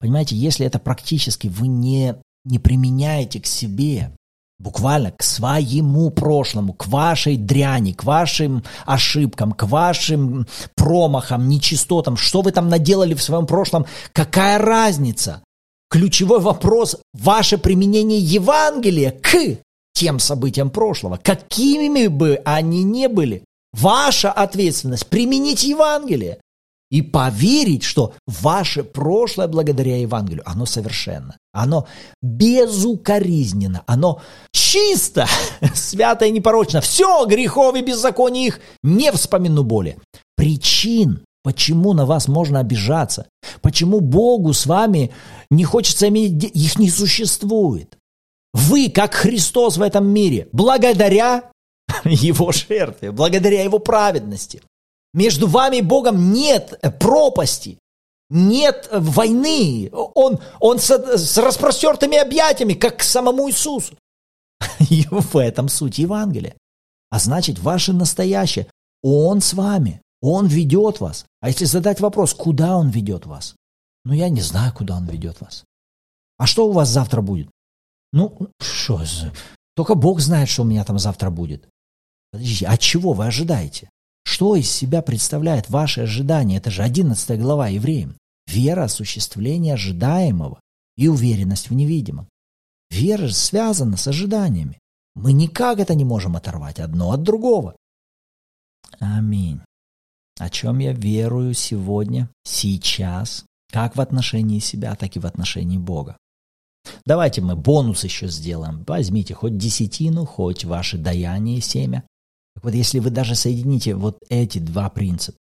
Понимаете, 0.00 0.36
если 0.36 0.66
это 0.66 0.78
практически 0.78 1.48
вы 1.48 1.68
не, 1.68 2.14
не 2.44 2.58
применяете 2.58 3.40
к 3.40 3.46
себе, 3.46 4.14
буквально 4.58 5.12
к 5.12 5.22
своему 5.22 6.10
прошлому, 6.10 6.72
к 6.72 6.86
вашей 6.86 7.36
дряни, 7.36 7.92
к 7.92 8.04
вашим 8.04 8.64
ошибкам, 8.86 9.52
к 9.52 9.64
вашим 9.64 10.46
промахам, 10.74 11.48
нечистотам, 11.48 12.16
что 12.16 12.42
вы 12.42 12.52
там 12.52 12.68
наделали 12.68 13.14
в 13.14 13.22
своем 13.22 13.46
прошлом, 13.46 13.86
какая 14.12 14.58
разница? 14.58 15.42
Ключевой 15.90 16.40
вопрос– 16.40 16.96
ваше 17.14 17.56
применение 17.56 18.18
Евангелия 18.18 19.10
к 19.10 19.58
тем 19.94 20.18
событиям 20.18 20.70
прошлого, 20.70 21.18
какими 21.22 22.08
бы 22.08 22.40
они 22.44 22.82
ни 22.82 23.06
были. 23.06 23.44
Ваша 23.72 24.30
ответственность– 24.30 25.06
применить 25.08 25.62
Евангелие 25.64 26.40
и 26.90 27.02
поверить, 27.02 27.82
что 27.82 28.14
ваше 28.26 28.82
прошлое 28.82 29.48
благодаря 29.48 29.98
Евангелию, 29.98 30.42
оно 30.46 30.66
совершенно, 30.66 31.36
оно 31.52 31.86
безукоризненно, 32.22 33.82
оно 33.86 34.22
чисто, 34.52 35.26
свято 35.74 36.24
и 36.24 36.30
непорочно. 36.30 36.80
Все, 36.80 37.26
грехов 37.26 37.76
и 37.76 37.82
беззаконий 37.82 38.46
их 38.46 38.60
не 38.82 39.12
вспомину 39.12 39.64
более. 39.64 39.98
Причин, 40.36 41.24
почему 41.42 41.92
на 41.92 42.06
вас 42.06 42.28
можно 42.28 42.60
обижаться, 42.60 43.26
почему 43.60 44.00
Богу 44.00 44.52
с 44.52 44.66
вами 44.66 45.10
не 45.50 45.64
хочется 45.64 46.08
иметь, 46.08 46.44
их 46.44 46.78
не 46.78 46.90
существует. 46.90 47.96
Вы, 48.54 48.88
как 48.88 49.14
Христос 49.14 49.76
в 49.76 49.82
этом 49.82 50.06
мире, 50.08 50.48
благодаря 50.52 51.50
Его 52.04 52.52
жертве, 52.52 53.12
благодаря 53.12 53.62
Его 53.62 53.78
праведности, 53.78 54.62
между 55.14 55.46
вами 55.46 55.76
и 55.76 55.82
Богом 55.82 56.32
нет 56.32 56.78
пропасти, 57.00 57.78
нет 58.30 58.88
войны. 58.92 59.90
Он, 59.92 60.38
он 60.60 60.78
с, 60.78 60.90
с 60.90 61.38
распростертыми 61.38 62.16
объятиями, 62.16 62.74
как 62.74 62.98
к 62.98 63.02
самому 63.02 63.48
Иисусу. 63.48 63.96
И 64.90 65.06
в 65.10 65.36
этом 65.36 65.68
суть 65.68 65.98
Евангелия. 65.98 66.54
А 67.10 67.18
значит, 67.18 67.58
ваше 67.58 67.92
настоящее. 67.92 68.70
Он 69.02 69.40
с 69.40 69.54
вами. 69.54 70.02
Он 70.20 70.46
ведет 70.46 71.00
вас. 71.00 71.24
А 71.40 71.48
если 71.48 71.64
задать 71.64 72.00
вопрос, 72.00 72.34
куда 72.34 72.76
он 72.76 72.90
ведет 72.90 73.24
вас? 73.24 73.54
Ну, 74.04 74.12
я 74.12 74.28
не 74.28 74.40
знаю, 74.40 74.74
куда 74.74 74.96
он 74.96 75.06
ведет 75.06 75.40
вас. 75.40 75.64
А 76.36 76.46
что 76.46 76.68
у 76.68 76.72
вас 76.72 76.88
завтра 76.88 77.20
будет? 77.20 77.48
Ну, 78.12 78.50
что, 78.60 79.02
только 79.74 79.94
Бог 79.94 80.20
знает, 80.20 80.48
что 80.48 80.62
у 80.62 80.64
меня 80.64 80.84
там 80.84 80.98
завтра 80.98 81.30
будет. 81.30 81.68
Подождите, 82.32 82.66
а 82.66 82.76
чего 82.76 83.12
вы 83.12 83.26
ожидаете? 83.26 83.90
Что 84.38 84.54
из 84.54 84.70
себя 84.70 85.02
представляет 85.02 85.68
ваше 85.68 86.02
ожидание? 86.02 86.58
Это 86.58 86.70
же 86.70 86.84
11 86.84 87.40
глава 87.40 87.66
евреям. 87.66 88.16
Вера– 88.46 88.84
осуществление 88.84 89.74
ожидаемого 89.74 90.60
и 90.96 91.08
уверенность 91.08 91.70
в 91.70 91.74
невидимом. 91.74 92.28
Вера 92.88 93.26
же 93.26 93.34
связана 93.34 93.96
с 93.96 94.06
ожиданиями. 94.06 94.78
Мы 95.16 95.32
никак 95.32 95.80
это 95.80 95.96
не 95.96 96.04
можем 96.04 96.36
оторвать 96.36 96.78
одно 96.78 97.10
от 97.10 97.24
другого. 97.24 97.74
Аминь. 99.00 99.60
О 100.38 100.48
чем 100.50 100.78
я 100.78 100.92
верую 100.92 101.52
сегодня, 101.54 102.30
сейчас, 102.44 103.44
как 103.72 103.96
в 103.96 104.00
отношении 104.00 104.60
себя, 104.60 104.94
так 104.94 105.16
и 105.16 105.18
в 105.18 105.26
отношении 105.26 105.78
Бога. 105.78 106.16
Давайте 107.04 107.40
мы 107.40 107.56
бонус 107.56 108.04
еще 108.04 108.28
сделаем. 108.28 108.84
Возьмите 108.86 109.34
хоть 109.34 109.58
десятину, 109.58 110.24
хоть 110.26 110.64
ваше 110.64 110.96
даяние 110.96 111.60
семя. 111.60 112.04
Так 112.58 112.64
вот, 112.64 112.74
если 112.74 112.98
вы 112.98 113.10
даже 113.10 113.36
соедините 113.36 113.94
вот 113.94 114.18
эти 114.28 114.58
два 114.58 114.90
принципа, 114.90 115.38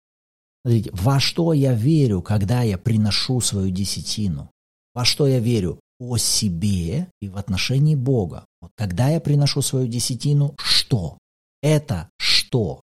смотрите, 0.65 0.89
во 0.93 1.19
что 1.19 1.53
я 1.53 1.71
верю, 1.73 2.23
когда 2.23 2.63
я 2.63 2.79
приношу 2.79 3.39
свою 3.39 3.69
десятину, 3.69 4.49
во 4.95 5.05
что 5.05 5.27
я 5.27 5.37
верю 5.37 5.79
о 5.99 6.17
себе 6.17 7.11
и 7.21 7.29
в 7.29 7.37
отношении 7.37 7.93
Бога. 7.93 8.45
Вот 8.61 8.71
когда 8.75 9.09
я 9.09 9.19
приношу 9.19 9.61
свою 9.61 9.85
десятину, 9.85 10.55
что? 10.57 11.19
Это 11.61 12.09
что? 12.17 12.81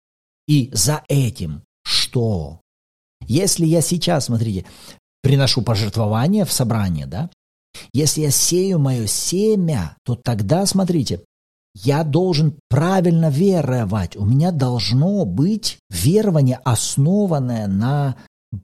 И 0.45 0.71
за 0.73 1.05
этим 1.07 1.63
что? 1.85 2.59
Если 3.27 3.65
я 3.65 3.79
сейчас, 3.79 4.25
смотрите, 4.25 4.65
приношу 5.21 5.61
пожертвование 5.61 6.43
в 6.43 6.51
собрание, 6.51 7.05
да, 7.05 7.29
если 7.93 8.23
я 8.23 8.31
сею 8.31 8.77
мое 8.77 9.07
семя, 9.07 9.95
то 10.03 10.15
тогда, 10.15 10.65
смотрите, 10.65 11.23
я 11.83 12.03
должен 12.03 12.55
правильно 12.69 13.29
веровать. 13.29 14.15
У 14.15 14.25
меня 14.25 14.51
должно 14.51 15.25
быть 15.25 15.77
верование, 15.89 16.59
основанное 16.63 17.67
на 17.67 18.15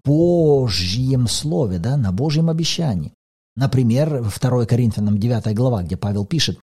Божьем 0.04 1.28
Слове, 1.28 1.78
да, 1.78 1.98
на 1.98 2.12
Божьем 2.12 2.50
обещании. 2.50 3.14
Например, 3.56 4.24
2 4.24 4.66
Коринфянам 4.66 5.20
9 5.20 5.56
глава, 5.56 5.84
где 5.84 5.96
Павел 5.96 6.26
пишет, 6.26 6.60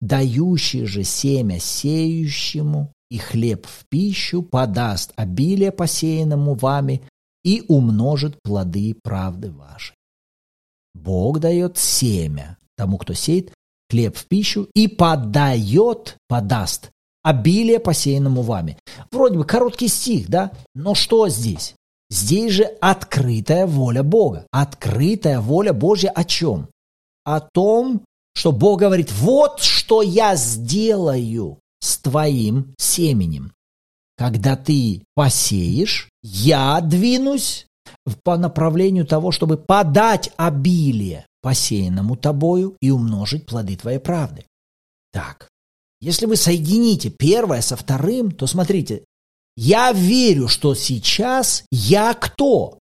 «Дающий 0.00 0.86
же 0.86 1.04
семя 1.04 1.60
сеющему 1.60 2.92
и 3.10 3.18
хлеб 3.18 3.66
в 3.66 3.86
пищу 3.88 4.42
подаст 4.42 5.12
обилие 5.14 5.70
посеянному 5.70 6.54
вами 6.54 7.02
и 7.44 7.64
умножит 7.68 8.42
плоды 8.42 8.96
правды 9.02 9.52
вашей». 9.52 9.94
Бог 10.94 11.38
дает 11.38 11.78
семя 11.78 12.58
тому, 12.76 12.98
кто 12.98 13.14
сеет, 13.14 13.52
хлеб 13.92 14.16
в 14.16 14.26
пищу 14.26 14.68
и 14.74 14.88
подает, 14.88 16.16
подаст 16.28 16.90
обилие 17.22 17.78
посеянному 17.78 18.42
вами. 18.42 18.78
Вроде 19.10 19.38
бы 19.38 19.44
короткий 19.44 19.88
стих, 19.88 20.28
да? 20.28 20.50
Но 20.74 20.94
что 20.94 21.28
здесь? 21.28 21.74
Здесь 22.10 22.52
же 22.52 22.64
открытая 22.80 23.66
воля 23.66 24.02
Бога. 24.02 24.46
Открытая 24.50 25.40
воля 25.40 25.72
Божья 25.72 26.10
о 26.10 26.24
чем? 26.24 26.68
О 27.24 27.40
том, 27.40 28.02
что 28.34 28.50
Бог 28.50 28.80
говорит, 28.80 29.12
вот 29.12 29.60
что 29.60 30.02
я 30.02 30.34
сделаю 30.36 31.58
с 31.80 31.98
твоим 31.98 32.74
семенем. 32.78 33.52
Когда 34.16 34.56
ты 34.56 35.04
посеешь, 35.14 36.08
я 36.22 36.80
двинусь 36.80 37.66
по 38.24 38.36
направлению 38.36 39.06
того, 39.06 39.32
чтобы 39.32 39.58
подать 39.58 40.30
обилие 40.36 41.26
посеянному 41.42 42.16
тобою 42.16 42.76
и 42.80 42.90
умножить 42.90 43.44
плоды 43.46 43.76
твоей 43.76 43.98
правды. 43.98 44.46
Так, 45.12 45.48
если 46.00 46.26
вы 46.26 46.36
соедините 46.36 47.10
первое 47.10 47.60
со 47.60 47.76
вторым, 47.76 48.30
то 48.30 48.46
смотрите, 48.46 49.04
я 49.56 49.92
верю, 49.92 50.48
что 50.48 50.74
сейчас 50.74 51.64
я 51.70 52.14
кто? 52.14 52.78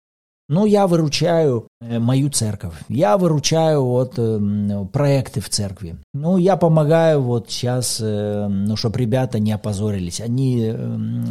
Ну, 0.48 0.66
я 0.68 0.86
выручаю 0.86 1.68
э, 1.82 1.98
мою 1.98 2.30
церковь, 2.30 2.76
я 2.88 3.18
выручаю 3.18 3.84
вот 3.84 4.14
э, 4.18 4.86
проекты 4.94 5.42
в 5.42 5.50
церкви. 5.50 5.98
Ну, 6.14 6.38
я 6.38 6.56
помогаю 6.56 7.22
вот 7.24 7.50
сейчас, 7.50 8.00
э, 8.00 8.48
ну, 8.48 8.76
чтобы 8.76 9.00
ребята 9.00 9.40
не 9.40 9.52
опозорились. 9.52 10.22
Они, 10.22 10.68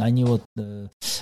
они 0.01 0.25
вот 0.25 0.43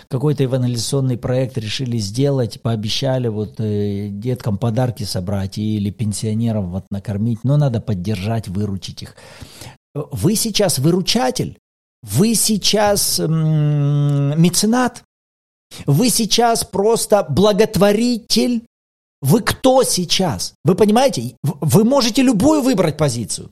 какой-то 0.08 0.42
евангелизационный 0.42 1.18
проект 1.18 1.58
решили 1.58 1.98
сделать, 1.98 2.62
пообещали 2.62 3.28
вот 3.28 3.58
деткам 3.58 4.58
подарки 4.58 5.04
собрать 5.04 5.60
или 5.60 5.92
пенсионерам 5.92 6.72
вот 6.72 6.86
накормить. 6.90 7.44
Но 7.44 7.58
надо 7.58 7.80
поддержать, 7.80 8.48
выручить 8.48 9.04
их. 9.04 9.16
Вы 9.94 10.36
сейчас 10.36 10.80
выручатель, 10.80 11.60
вы 12.02 12.34
сейчас 12.34 13.20
меценат, 13.20 15.04
вы 15.86 16.10
сейчас 16.10 16.64
просто 16.64 17.26
благотворитель. 17.30 18.64
Вы 19.22 19.42
кто 19.42 19.84
сейчас? 19.84 20.54
Вы 20.66 20.76
понимаете? 20.76 21.36
Вы 21.44 21.84
можете 21.84 22.22
любую 22.22 22.62
выбрать 22.62 22.98
позицию. 22.98 23.50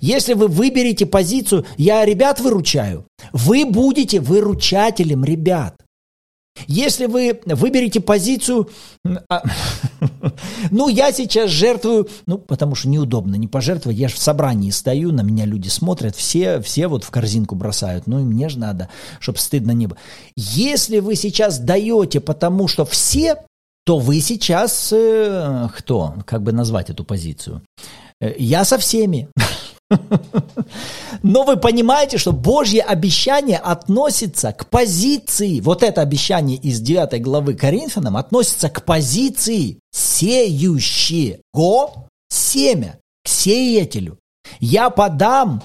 Если 0.00 0.34
вы 0.34 0.48
выберете 0.48 1.06
позицию 1.06 1.64
«я 1.76 2.04
ребят 2.04 2.40
выручаю», 2.40 3.06
вы 3.32 3.64
будете 3.64 4.20
выручателем 4.20 5.24
ребят. 5.24 5.76
Если 6.66 7.06
вы 7.06 7.40
выберете 7.46 8.00
позицию, 8.00 8.68
а, 9.28 9.42
ну, 10.70 10.88
я 10.88 11.12
сейчас 11.12 11.50
жертвую, 11.50 12.08
ну, 12.26 12.38
потому 12.38 12.74
что 12.74 12.88
неудобно 12.88 13.36
не 13.36 13.46
пожертвовать, 13.46 13.98
я 13.98 14.08
же 14.08 14.14
в 14.14 14.18
собрании 14.18 14.70
стою, 14.70 15.12
на 15.12 15.22
меня 15.22 15.44
люди 15.44 15.68
смотрят, 15.68 16.16
все, 16.16 16.60
все 16.60 16.88
вот 16.88 17.04
в 17.04 17.10
корзинку 17.10 17.54
бросают, 17.54 18.06
ну, 18.06 18.20
и 18.20 18.24
мне 18.24 18.48
же 18.48 18.58
надо, 18.58 18.88
чтобы 19.20 19.38
стыдно 19.38 19.72
не 19.72 19.86
было. 19.86 19.98
Если 20.36 21.00
вы 21.00 21.14
сейчас 21.14 21.58
даете, 21.58 22.20
потому 22.20 22.68
что 22.68 22.84
все, 22.84 23.36
то 23.84 23.98
вы 23.98 24.20
сейчас, 24.20 24.92
э, 24.92 25.68
кто, 25.74 26.14
как 26.26 26.42
бы 26.42 26.52
назвать 26.52 26.90
эту 26.90 27.04
позицию? 27.04 27.62
Э, 28.20 28.34
я 28.38 28.64
со 28.64 28.78
всеми. 28.78 29.28
Но 31.22 31.44
вы 31.44 31.56
понимаете, 31.56 32.18
что 32.18 32.32
Божье 32.32 32.82
обещание 32.82 33.58
относится 33.58 34.52
к 34.52 34.68
позиции, 34.68 35.60
вот 35.60 35.82
это 35.82 36.02
обещание 36.02 36.56
из 36.58 36.80
9 36.80 37.22
главы 37.22 37.54
Коринфянам 37.54 38.16
относится 38.16 38.68
к 38.68 38.84
позиции 38.84 39.78
сеющего 39.92 41.38
семя, 42.28 42.98
к 43.24 43.28
сеятелю. 43.28 44.18
Я 44.60 44.90
подам 44.90 45.62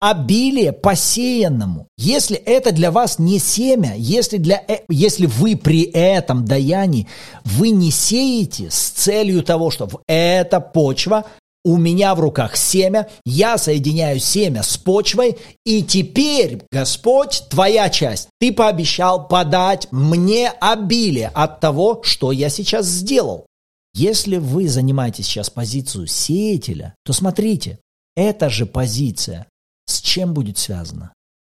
обилие 0.00 0.72
посеянному. 0.72 1.88
Если 1.96 2.36
это 2.36 2.72
для 2.72 2.90
вас 2.90 3.18
не 3.18 3.38
семя, 3.38 3.94
если, 3.96 4.36
для, 4.36 4.62
э, 4.68 4.80
если 4.88 5.26
вы 5.26 5.56
при 5.56 5.82
этом 5.82 6.44
даянии, 6.44 7.08
вы 7.44 7.70
не 7.70 7.90
сеете 7.90 8.70
с 8.70 8.90
целью 8.90 9.42
того, 9.42 9.70
чтобы 9.70 10.00
эта 10.06 10.60
почва 10.60 11.24
у 11.66 11.78
меня 11.78 12.14
в 12.14 12.20
руках 12.20 12.54
семя, 12.56 13.08
я 13.24 13.58
соединяю 13.58 14.20
семя 14.20 14.62
с 14.62 14.76
почвой, 14.76 15.36
и 15.64 15.82
теперь, 15.82 16.62
Господь, 16.70 17.42
твоя 17.50 17.90
часть, 17.90 18.28
ты 18.38 18.52
пообещал 18.52 19.26
подать 19.26 19.88
мне 19.90 20.48
обилие 20.48 21.26
от 21.26 21.58
того, 21.58 22.02
что 22.04 22.30
я 22.30 22.50
сейчас 22.50 22.86
сделал. 22.86 23.46
Если 23.94 24.36
вы 24.36 24.68
занимаете 24.68 25.24
сейчас 25.24 25.50
позицию 25.50 26.06
сеятеля, 26.06 26.94
то 27.04 27.12
смотрите, 27.12 27.80
эта 28.14 28.48
же 28.48 28.64
позиция 28.64 29.48
с 29.86 30.00
чем 30.00 30.34
будет 30.34 30.58
связана? 30.58 31.14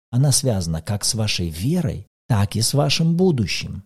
Она 0.09 0.31
связана 0.31 0.81
как 0.81 1.05
с 1.05 1.13
вашей 1.13 1.49
верой, 1.49 2.07
так 2.27 2.55
и 2.55 2.61
с 2.61 2.73
вашим 2.73 3.15
будущим. 3.15 3.83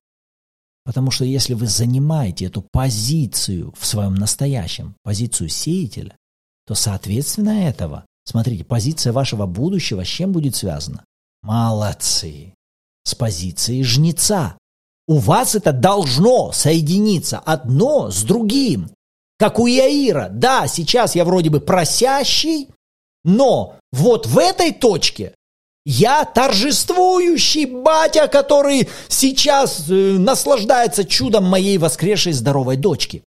Потому 0.86 1.12
что 1.12 1.24
если 1.24 1.54
вы 1.54 1.67
занимаете 1.67 2.46
эту 2.46 2.62
позицию 2.62 3.74
в 3.78 3.86
своем 3.86 4.15
настоящем, 4.15 4.96
позицию 5.04 5.50
сеятеля, 5.50 6.17
то 6.65 6.76
соответственно 6.76 7.67
этого, 7.67 8.06
смотрите, 8.26 8.63
позиция 8.63 9.13
вашего 9.13 9.46
будущего 9.46 10.04
с 10.04 10.08
чем 10.08 10.32
будет 10.32 10.56
связана? 10.56 11.06
Молодцы! 11.41 12.54
С 13.06 13.15
позицией 13.15 13.84
жнеца. 13.84 14.58
У 15.08 15.17
вас 15.17 15.56
это 15.56 15.74
должно 15.74 16.52
соединиться 16.54 17.39
одно 17.39 18.10
с 18.10 18.24
другим. 18.24 18.89
Как 19.38 19.60
у 19.60 19.67
Яира. 19.67 20.30
Да, 20.32 20.67
сейчас 20.67 21.15
я 21.15 21.26
вроде 21.26 21.50
бы 21.50 21.60
просящий, 21.60 22.69
но 23.26 23.76
вот 23.91 24.26
в 24.26 24.38
этой 24.38 24.72
точке 24.72 25.34
я 25.86 26.26
торжествующий 26.26 27.65
батя, 27.65 28.28
который 28.28 28.89
сейчас 29.08 29.89
э, 29.89 29.93
наслаждается 30.17 31.04
чудом 31.04 31.46
моей 31.46 31.78
воскресшей 31.78 32.34
здоровой 32.34 32.78
дочки. 32.78 33.24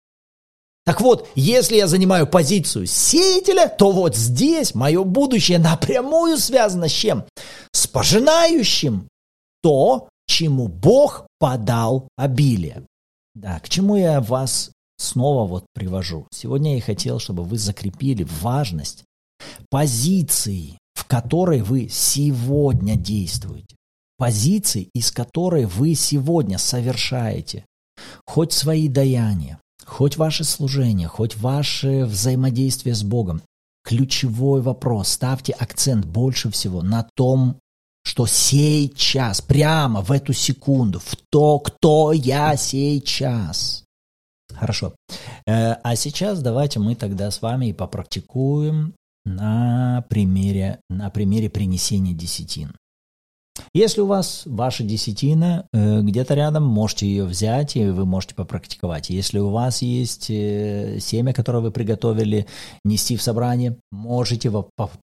Так 0.85 1.01
вот, 1.01 1.29
если 1.35 1.77
я 1.77 1.87
занимаю 1.87 2.27
позицию 2.27 2.87
сеятеля, 2.87 3.69
то 3.69 3.91
вот 3.91 4.15
здесь 4.15 4.75
мое 4.75 5.03
будущее 5.03 5.59
напрямую 5.59 6.37
связано 6.37 6.89
с 6.89 6.93
чем? 6.93 7.25
С 7.73 7.87
пожинающим 7.87 9.09
то, 9.63 10.09
чему 10.27 10.69
Бог 10.69 11.27
подал 11.39 12.09
обилие. 12.17 12.85
Да, 13.35 13.59
к 13.61 13.69
чему 13.69 13.97
я 13.97 14.21
вас 14.21 14.71
снова 14.99 15.47
вот 15.47 15.65
привожу? 15.73 16.29
Сегодня 16.33 16.77
я 16.77 16.83
хотел, 16.83 17.19
чтобы 17.19 17.45
вы 17.45 17.57
закрепили 17.57 18.27
важность 18.43 19.05
позиции 19.71 20.79
в 20.95 21.05
которой 21.07 21.61
вы 21.63 21.89
сегодня 21.91 22.97
действуете, 22.97 23.77
позиции, 24.17 24.89
из 24.95 25.11
которой 25.11 25.67
вы 25.67 25.95
сегодня 25.95 26.59
совершаете 26.59 27.65
хоть 28.27 28.53
свои 28.53 28.89
даяния, 28.89 29.61
хоть 29.85 30.17
ваше 30.17 30.45
служение, 30.45 31.09
хоть 31.09 31.37
ваше 31.37 32.05
взаимодействие 32.05 32.95
с 32.95 33.03
Богом. 33.03 33.43
Ключевой 33.85 34.63
вопрос, 34.63 35.09
ставьте 35.09 35.53
акцент 35.53 36.07
больше 36.07 36.51
всего 36.51 36.81
на 36.81 37.07
том, 37.15 37.59
что 38.03 38.27
сейчас, 38.27 39.41
прямо 39.41 40.01
в 40.01 40.11
эту 40.11 40.33
секунду, 40.33 41.01
в 41.01 41.17
то, 41.31 41.59
кто 41.59 42.13
я 42.13 42.57
сейчас. 42.57 43.85
Хорошо. 44.53 44.95
Э, 45.47 45.75
а 45.83 45.97
сейчас 45.97 46.41
давайте 46.41 46.81
мы 46.81 46.95
тогда 46.95 47.31
с 47.31 47.43
вами 47.43 47.67
и 47.67 47.73
попрактикуем 47.73 48.95
на 49.25 50.05
примере, 50.09 50.81
на 50.89 51.11
примере 51.11 51.51
принесения 51.51 52.15
десятин. 52.15 52.73
Если 53.73 54.01
у 54.01 54.07
вас 54.07 54.43
ваша 54.47 54.83
десятина 54.83 55.67
э, 55.73 56.01
где-то 56.03 56.35
рядом, 56.35 56.65
можете 56.65 57.07
ее 57.07 57.25
взять, 57.25 57.77
и 57.77 57.87
вы 57.87 58.05
можете 58.05 58.35
попрактиковать. 58.35 59.11
Если 59.11 59.39
у 59.39 59.51
вас 59.51 59.81
есть 59.83 60.29
э, 60.29 60.99
семя, 61.01 61.33
которое 61.33 61.61
вы 61.61 61.71
приготовили 61.71 62.47
нести 62.85 63.17
в 63.17 63.23
собрание, 63.23 63.77
можете 63.93 64.51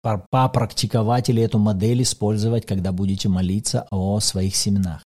попрактиковать 0.02 1.30
или 1.30 1.44
эту 1.44 1.60
модель 1.60 2.02
использовать, 2.04 2.66
когда 2.66 2.92
будете 2.92 3.28
молиться 3.28 3.86
о 3.92 4.20
своих 4.22 4.56
семенах. 4.56 5.04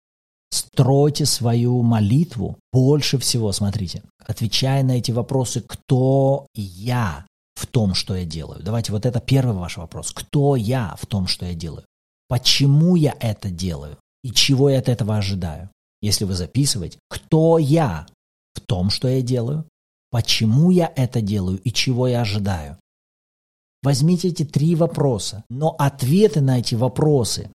стройте 0.51 1.25
свою 1.25 1.81
молитву 1.81 2.57
больше 2.73 3.17
всего, 3.19 3.53
смотрите, 3.53 4.03
отвечая 4.25 4.83
на 4.83 4.97
эти 4.97 5.11
вопросы, 5.11 5.63
кто 5.65 6.47
я 6.53 7.25
в 7.59 7.65
том, 7.65 7.93
что 7.93 8.15
я 8.15 8.25
делаю. 8.25 8.63
Давайте, 8.63 8.93
вот 8.93 9.05
это 9.05 9.19
первый 9.19 9.55
ваш 9.55 9.77
вопрос. 9.77 10.11
Кто 10.11 10.55
я 10.55 10.95
в 10.97 11.05
том, 11.05 11.27
что 11.27 11.45
я 11.45 11.53
делаю? 11.53 11.83
Почему 12.29 12.95
я 12.95 13.15
это 13.19 13.49
делаю? 13.49 13.97
И 14.23 14.31
чего 14.31 14.69
я 14.69 14.79
от 14.79 14.87
этого 14.87 15.17
ожидаю? 15.17 15.69
Если 16.01 16.23
вы 16.23 16.35
записываете, 16.35 16.99
кто 17.09 17.57
я 17.57 18.07
в 18.53 18.61
том, 18.61 18.89
что 18.89 19.09
я 19.09 19.21
делаю? 19.21 19.65
Почему 20.09 20.71
я 20.71 20.91
это 20.95 21.21
делаю 21.21 21.59
и 21.59 21.71
чего 21.71 22.07
я 22.07 22.21
ожидаю? 22.21 22.77
Возьмите 23.83 24.29
эти 24.29 24.45
три 24.45 24.75
вопроса, 24.75 25.43
но 25.49 25.75
ответы 25.77 26.41
на 26.41 26.59
эти 26.59 26.75
вопросы 26.75 27.49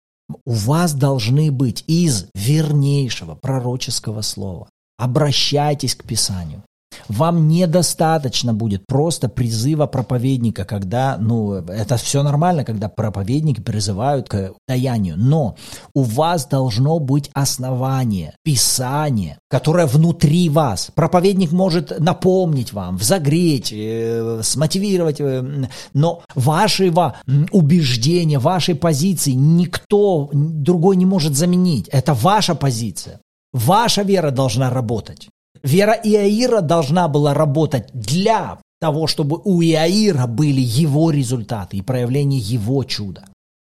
у 0.45 0.53
вас 0.53 0.95
должны 0.95 1.51
быть 1.51 1.85
из 1.87 2.27
вернейшего 2.35 3.35
пророческого 3.35 4.21
слова. 4.21 4.69
Обращайтесь 4.99 5.95
к 5.95 6.05
Писанию. 6.05 6.62
Вам 7.09 7.48
недостаточно 7.48 8.54
будет 8.54 8.87
просто 8.87 9.28
призыва 9.28 9.87
проповедника, 9.87 10.64
когда, 10.64 11.16
ну, 11.18 11.54
это 11.54 11.96
все 11.96 12.22
нормально, 12.22 12.64
когда 12.64 12.88
проповедники 12.88 13.61
призывают 13.61 14.28
к 14.28 14.52
даянию, 14.68 15.16
но 15.16 15.57
у 15.94 16.02
вас 16.02 16.46
должно 16.46 16.98
быть 16.98 17.30
основание, 17.35 18.35
писание, 18.42 19.38
которое 19.48 19.87
внутри 19.87 20.48
вас. 20.48 20.90
Проповедник 20.94 21.52
может 21.52 21.98
напомнить 21.98 22.72
вам, 22.72 22.96
взогреть, 22.96 23.72
э, 23.72 24.40
смотивировать, 24.42 25.20
э, 25.20 25.66
но 25.92 26.22
вашего 26.35 27.16
убеждения, 27.52 28.38
вашей 28.38 28.74
позиции 28.74 29.33
никто 29.33 30.30
другой 30.33 30.96
не 30.96 31.07
может 31.07 31.37
заменить. 31.37 31.88
Это 31.88 32.14
ваша 32.14 32.54
позиция. 32.54 33.20
Ваша 33.52 34.02
вера 34.02 34.30
должна 34.30 34.70
работать. 34.70 35.28
Вера 35.64 35.94
Иаира 35.94 36.61
должна 36.61 37.09
была 37.09 37.33
работать 37.33 37.88
для 37.94 38.59
того, 38.81 39.07
чтобы 39.07 39.40
у 39.42 39.62
Иаира 39.62 40.27
были 40.27 40.61
его 40.61 41.11
результаты 41.11 41.79
и 41.79 41.83
проявление 41.83 42.38
его 42.38 42.85
чуда. 42.85 43.24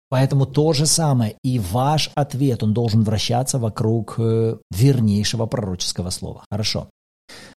Поэтому 0.10 0.48
то 0.48 0.74
же 0.74 0.88
самое 0.88 1.36
и 1.43 1.60
ваш 1.60 2.10
ответ, 2.15 2.63
он 2.63 2.74
должен 2.74 3.04
вращаться 3.04 3.60
вокруг 3.60 4.15
э, 4.17 4.58
вернейшего 4.71 5.45
пророческого 5.45 6.10
слова. 6.10 6.43
Хорошо. 6.50 6.89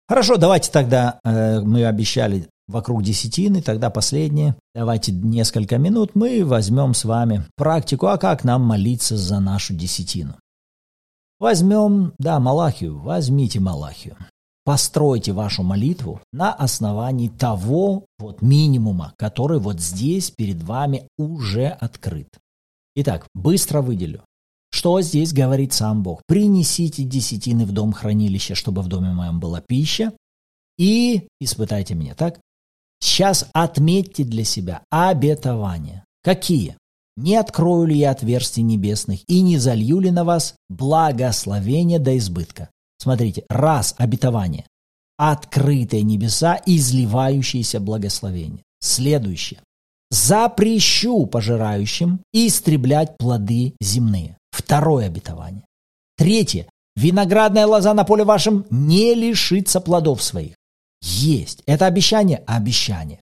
Хорошо, 0.06 0.36
давайте 0.36 0.70
тогда, 0.70 1.20
э, 1.24 1.60
мы 1.60 1.86
обещали 1.86 2.48
вокруг 2.66 3.02
десятины, 3.02 3.62
тогда 3.62 3.88
последнее. 3.88 4.56
Давайте 4.74 5.12
несколько 5.12 5.78
минут 5.78 6.10
мы 6.14 6.44
возьмем 6.44 6.92
с 6.92 7.04
вами 7.04 7.44
практику, 7.56 8.08
а 8.08 8.18
как 8.18 8.44
нам 8.44 8.62
молиться 8.62 9.16
за 9.16 9.40
нашу 9.40 9.74
десятину. 9.74 10.34
Возьмем, 11.38 12.14
да, 12.18 12.40
Малахию, 12.40 12.98
возьмите 12.98 13.60
Малахию. 13.60 14.16
Постройте 14.64 15.32
вашу 15.32 15.62
молитву 15.62 16.20
на 16.32 16.52
основании 16.52 17.28
того 17.28 18.04
вот 18.18 18.42
минимума, 18.42 19.14
который 19.16 19.60
вот 19.60 19.80
здесь 19.80 20.30
перед 20.30 20.62
вами 20.62 21.08
уже 21.16 21.68
открыт. 21.68 22.28
Итак, 22.96 23.26
быстро 23.34 23.80
выделю. 23.80 24.22
Что 24.70 25.00
здесь 25.00 25.32
говорит 25.32 25.72
сам 25.72 26.02
Бог? 26.02 26.20
Принесите 26.26 27.04
десятины 27.04 27.64
в 27.64 27.72
дом 27.72 27.92
хранилища, 27.92 28.54
чтобы 28.54 28.82
в 28.82 28.88
доме 28.88 29.12
моем 29.12 29.40
была 29.40 29.62
пища, 29.62 30.12
и 30.76 31.28
испытайте 31.40 31.94
меня, 31.94 32.14
так? 32.14 32.40
Сейчас 33.00 33.48
отметьте 33.52 34.24
для 34.24 34.44
себя 34.44 34.82
обетования. 34.90 36.04
Какие? 36.22 36.76
Не 37.18 37.34
открою 37.34 37.86
ли 37.86 37.98
я 37.98 38.12
отверстий 38.12 38.62
небесных 38.62 39.28
и 39.28 39.40
не 39.40 39.58
залью 39.58 39.98
ли 39.98 40.12
на 40.12 40.22
вас 40.22 40.54
благословение 40.68 41.98
до 41.98 42.16
избытка? 42.16 42.70
Смотрите, 42.96 43.44
раз 43.48 43.96
обетование. 43.98 44.66
Открытые 45.16 46.04
небеса, 46.04 46.60
изливающиеся 46.64 47.80
благословение. 47.80 48.62
Следующее. 48.78 49.58
Запрещу 50.12 51.26
пожирающим 51.26 52.20
истреблять 52.32 53.16
плоды 53.18 53.74
земные. 53.80 54.38
Второе 54.52 55.06
обетование. 55.06 55.64
Третье. 56.16 56.68
Виноградная 56.94 57.66
лоза 57.66 57.94
на 57.94 58.04
поле 58.04 58.22
вашем 58.22 58.64
не 58.70 59.14
лишится 59.14 59.80
плодов 59.80 60.22
своих. 60.22 60.54
Есть. 61.02 61.64
Это 61.66 61.86
обещание? 61.86 62.44
Обещание. 62.46 63.18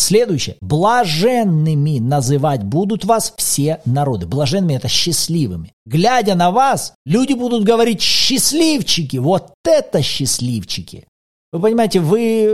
Следующее. 0.00 0.56
Блаженными 0.62 1.98
называть 1.98 2.64
будут 2.64 3.04
вас 3.04 3.34
все 3.36 3.80
народы. 3.84 4.26
Блаженными– 4.26 4.74
это 4.76 4.88
счастливыми. 4.88 5.74
Глядя 5.84 6.34
на 6.34 6.50
вас, 6.50 6.94
люди 7.04 7.34
будут 7.34 7.64
говорить 7.64 8.00
«счастливчики». 8.00 9.18
Вот 9.18 9.52
это 9.62 10.00
счастливчики. 10.02 11.06
Вы 11.52 11.60
понимаете, 11.60 12.00
вы 12.00 12.44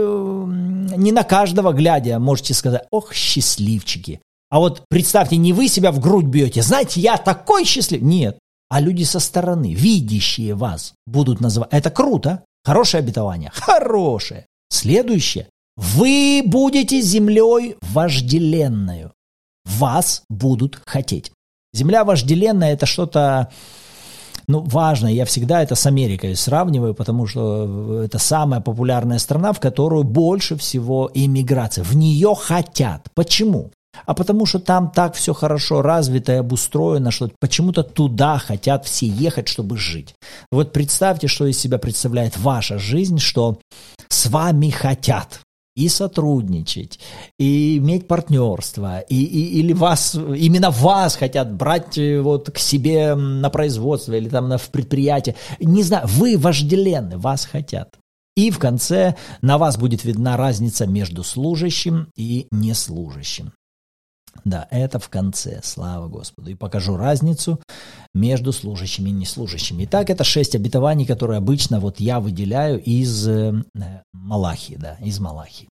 не 0.97 1.11
на 1.13 1.23
каждого 1.23 1.71
глядя 1.71 2.19
можете 2.19 2.53
сказать 2.53 2.85
«ох, 2.91 3.13
счастливчики». 3.13 4.19
А 4.49 4.59
вот 4.59 4.83
представьте, 4.89 5.37
не 5.37 5.53
вы 5.53 5.69
себя 5.69 5.91
в 5.91 5.99
грудь 6.01 6.25
бьете. 6.25 6.61
Знаете, 6.61 6.99
я 6.99 7.17
такой 7.17 7.63
счастлив. 7.63 8.01
Нет. 8.01 8.37
А 8.69 8.81
люди 8.81 9.03
со 9.03 9.19
стороны, 9.19 9.73
видящие 9.73 10.53
вас, 10.53 10.93
будут 11.05 11.39
называть. 11.39 11.69
Это 11.71 11.91
круто. 11.91 12.43
Хорошее 12.65 12.99
обетование. 12.99 13.51
Хорошее. 13.53 14.45
Следующее. 14.69 15.47
Вы 15.77 16.41
будете 16.43 17.01
землей 17.01 17.75
вожделенную. 17.81 19.13
Вас 19.65 20.23
будут 20.27 20.81
хотеть. 20.85 21.31
Земля 21.73 22.03
вожделенная– 22.03 22.73
это 22.73 22.87
что-то 22.87 23.51
ну, 24.47 24.61
важное. 24.61 25.11
Я 25.11 25.25
всегда 25.25 25.61
это 25.61 25.75
с 25.75 25.85
Америкой 25.85 26.35
сравниваю, 26.35 26.95
потому 26.95 27.27
что 27.27 28.01
это 28.01 28.17
самая 28.17 28.59
популярная 28.59 29.19
страна, 29.19 29.53
в 29.53 29.59
которую 29.59 30.03
больше 30.03 30.55
всего 30.55 31.11
иммиграция. 31.13 31.83
В 31.83 31.95
нее 31.95 32.33
хотят. 32.35 33.07
Почему? 33.13 33.69
А 34.05 34.13
потому 34.13 34.45
что 34.45 34.59
там 34.59 34.89
так 34.89 35.13
все 35.15 35.33
хорошо 35.33 35.81
развито 35.81 36.33
и 36.33 36.37
обустроено, 36.37 37.11
что 37.11 37.29
почему-то 37.39 37.83
туда 37.83 38.37
хотят 38.39 38.85
все 38.85 39.07
ехать, 39.07 39.47
чтобы 39.47 39.77
жить. 39.77 40.15
Вот 40.51 40.71
представьте, 40.71 41.27
что 41.27 41.45
из 41.45 41.59
себя 41.59 41.77
представляет 41.77 42.37
ваша 42.37 42.79
жизнь, 42.79 43.19
что 43.19 43.59
с 44.09 44.27
вами 44.27 44.69
хотят 44.69 45.41
и 45.77 45.89
сотрудничать, 45.89 46.99
и 47.37 47.77
иметь 47.77 48.07
партнерство, 48.07 48.99
и, 49.01 49.23
и, 49.23 49.59
или 49.59 49.73
вас, 49.73 50.15
именно 50.15 50.71
вас 50.71 51.15
хотят 51.15 51.53
брать 51.53 51.99
э, 51.99 52.19
вот 52.19 52.49
к 52.49 52.57
себе 52.57 53.13
на 53.13 53.51
производство 53.51 54.13
или 54.13 54.27
там 54.27 54.49
на, 54.49 54.57
в 54.57 54.69
предприятие. 54.69 55.35
Не 55.59 55.83
знаю, 55.83 56.07
вы 56.07 56.35
вожделенны, 56.35 57.19
вас 57.19 57.45
хотят. 57.45 57.99
И 58.35 58.49
в 58.49 58.57
конце 58.57 59.15
на 59.41 59.59
вас 59.59 59.77
будет 59.77 60.03
видна 60.03 60.35
разница 60.35 60.87
между 60.87 61.23
служащим 61.23 62.07
и 62.15 62.47
неслужащим. 62.49 63.51
Да, 64.47 64.65
это 64.71 64.97
в 64.97 65.09
конце, 65.09 65.59
слава 65.61 66.07
Господу. 66.07 66.49
И 66.49 66.55
покажу 66.55 66.95
разницу 66.95 67.59
между 68.13 68.53
служащими 68.53 69.09
и 69.09 69.11
неслужащими. 69.11 69.83
Итак, 69.83 70.09
это 70.09 70.23
шесть 70.23 70.55
обетований, 70.55 71.05
которые 71.05 71.39
обычно 71.39 71.81
вот 71.81 71.99
я 71.99 72.21
выделяю 72.21 72.81
из 72.81 73.27
э, 73.27 73.53
Малахи, 74.13 74.77
да, 74.77 74.95
из 75.01 75.19
Малахи. 75.19 75.67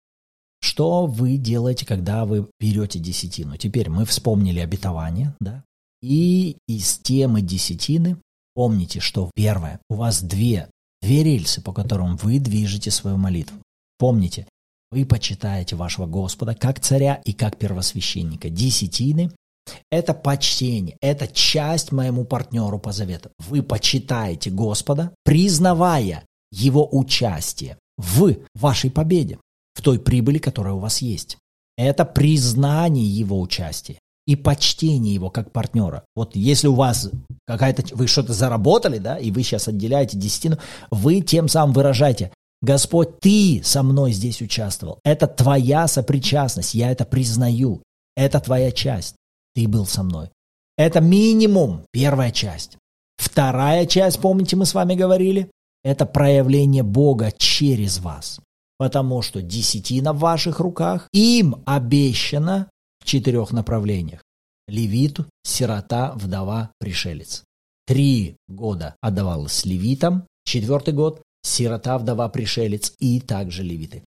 Что 0.63 1.05
вы 1.05 1.37
делаете, 1.37 1.85
когда 1.85 2.25
вы 2.25 2.49
берете 2.59 2.99
десятину? 2.99 3.59
Теперь 3.59 3.91
мы 3.91 4.07
вспомнили 4.07 4.61
обетование, 4.61 5.35
да, 5.39 5.63
и 6.01 6.57
из 6.67 6.97
темы 6.97 7.43
десятины 7.43 8.17
помните, 8.55 9.01
что 9.01 9.31
первое, 9.35 9.81
у 9.91 9.97
вас 9.97 10.23
две, 10.23 10.71
две 11.03 11.23
рельсы, 11.25 11.61
по 11.61 11.75
которым 11.75 12.17
вы 12.17 12.39
движете 12.39 12.91
свою 12.91 13.19
молитву. 13.19 13.59
Помните, 13.99 14.47
вы 14.93 15.07
почитаете 15.07 15.75
вашего 15.75 16.07
Господа 16.07 16.55
как 16.55 16.79
царя 16.79 17.21
и 17.25 17.33
как 17.33 17.57
первосвященника. 17.57 18.51
Десятины– 18.51 19.31
это 19.91 20.13
почтение, 20.13 20.99
это 21.01 21.27
часть 21.27 21.93
моему 21.93 22.25
партнеру 22.25 22.79
по 22.79 22.93
завету. 22.93 23.31
Вы 23.39 23.63
почитаете 23.63 24.51
Господа, 24.51 25.15
признавая 25.25 26.25
его 26.53 26.87
участие 26.93 27.79
в 27.97 28.37
вашей 28.55 28.91
победе, 28.91 29.39
в 29.75 29.81
той 29.81 29.99
прибыли, 29.99 30.37
которая 30.37 30.75
у 30.75 30.79
вас 30.79 31.01
есть. 31.01 31.39
Это 31.79 32.05
признание 32.05 33.07
его 33.07 33.41
участия 33.41 33.99
и 34.27 34.37
почтение 34.37 35.15
его 35.15 35.31
как 35.31 35.53
партнера. 35.53 36.05
Вот 36.15 36.37
если 36.37 36.69
у 36.69 36.75
вас 36.75 37.11
какая-то, 37.47 37.97
вы 37.97 38.07
что-то 38.07 38.35
заработали, 38.35 38.99
да, 38.99 39.19
и 39.19 39.31
вы 39.31 39.43
сейчас 39.43 39.69
отделяете 39.69 40.19
десятину, 40.19 40.59
вы 40.91 41.23
тем 41.23 41.49
самым 41.49 41.73
выражаете, 41.73 42.31
Господь, 42.63 43.19
Ты 43.21 43.61
со 43.65 43.83
мной 43.83 44.13
здесь 44.13 44.41
участвовал. 44.41 45.01
Это 45.05 45.27
Твоя 45.27 45.89
сопричастность, 45.89 46.75
я 46.75 46.91
это 46.91 47.05
признаю. 47.05 47.83
Это 48.17 48.41
Твоя 48.41 48.71
часть. 48.71 49.17
Ты 49.55 49.67
был 49.69 49.85
со 49.85 50.03
мной. 50.03 50.31
Это 50.79 51.01
минимум, 51.01 51.85
первая 51.91 52.31
часть. 52.31 52.79
Вторая 53.17 53.87
часть, 53.87 54.21
помните, 54.21 54.57
мы 54.57 54.65
с 54.65 54.75
вами 54.75 54.95
говорили, 54.95 55.51
это 55.85 56.07
проявление 56.07 56.83
Бога 56.83 57.33
через 57.37 57.99
вас. 57.99 58.41
Потому 58.79 59.23
что 59.23 59.43
десятина 59.43 60.13
в 60.13 60.19
ваших 60.19 60.61
руках, 60.61 61.09
им 61.13 61.63
обещана 61.67 62.69
в 63.01 63.05
четырех 63.05 63.53
направлениях. 63.53 64.23
Левиту, 64.69 65.27
сирота, 65.45 66.13
вдова, 66.15 66.73
пришелец. 66.79 67.45
Три 67.87 68.37
года 68.49 68.97
отдавалось 69.01 69.65
левитам, 69.65 70.27
четвертый 70.45 70.95
год– 70.95 71.22
сирота, 71.43 71.99
вдова, 71.99 72.29
пришелец 72.29 72.93
и 72.99 73.21
также 73.21 73.63
левиты. 73.63 74.03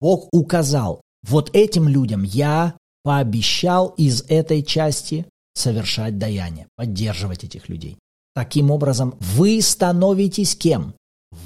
Бог 0.00 0.28
указал, 0.32 1.00
вот 1.28 1.50
этим 1.52 1.88
людям 1.88 2.22
я 2.22 2.74
пообещал 3.02 3.88
из 3.96 4.24
этой 4.28 4.62
части 4.62 5.26
совершать 5.54 6.18
даяние, 6.18 6.66
поддерживать 6.76 7.44
этих 7.44 7.68
людей. 7.68 7.96
Таким 8.34 8.70
образом, 8.70 9.14
вы 9.20 9.60
становитесь 9.60 10.54
кем? 10.54 10.94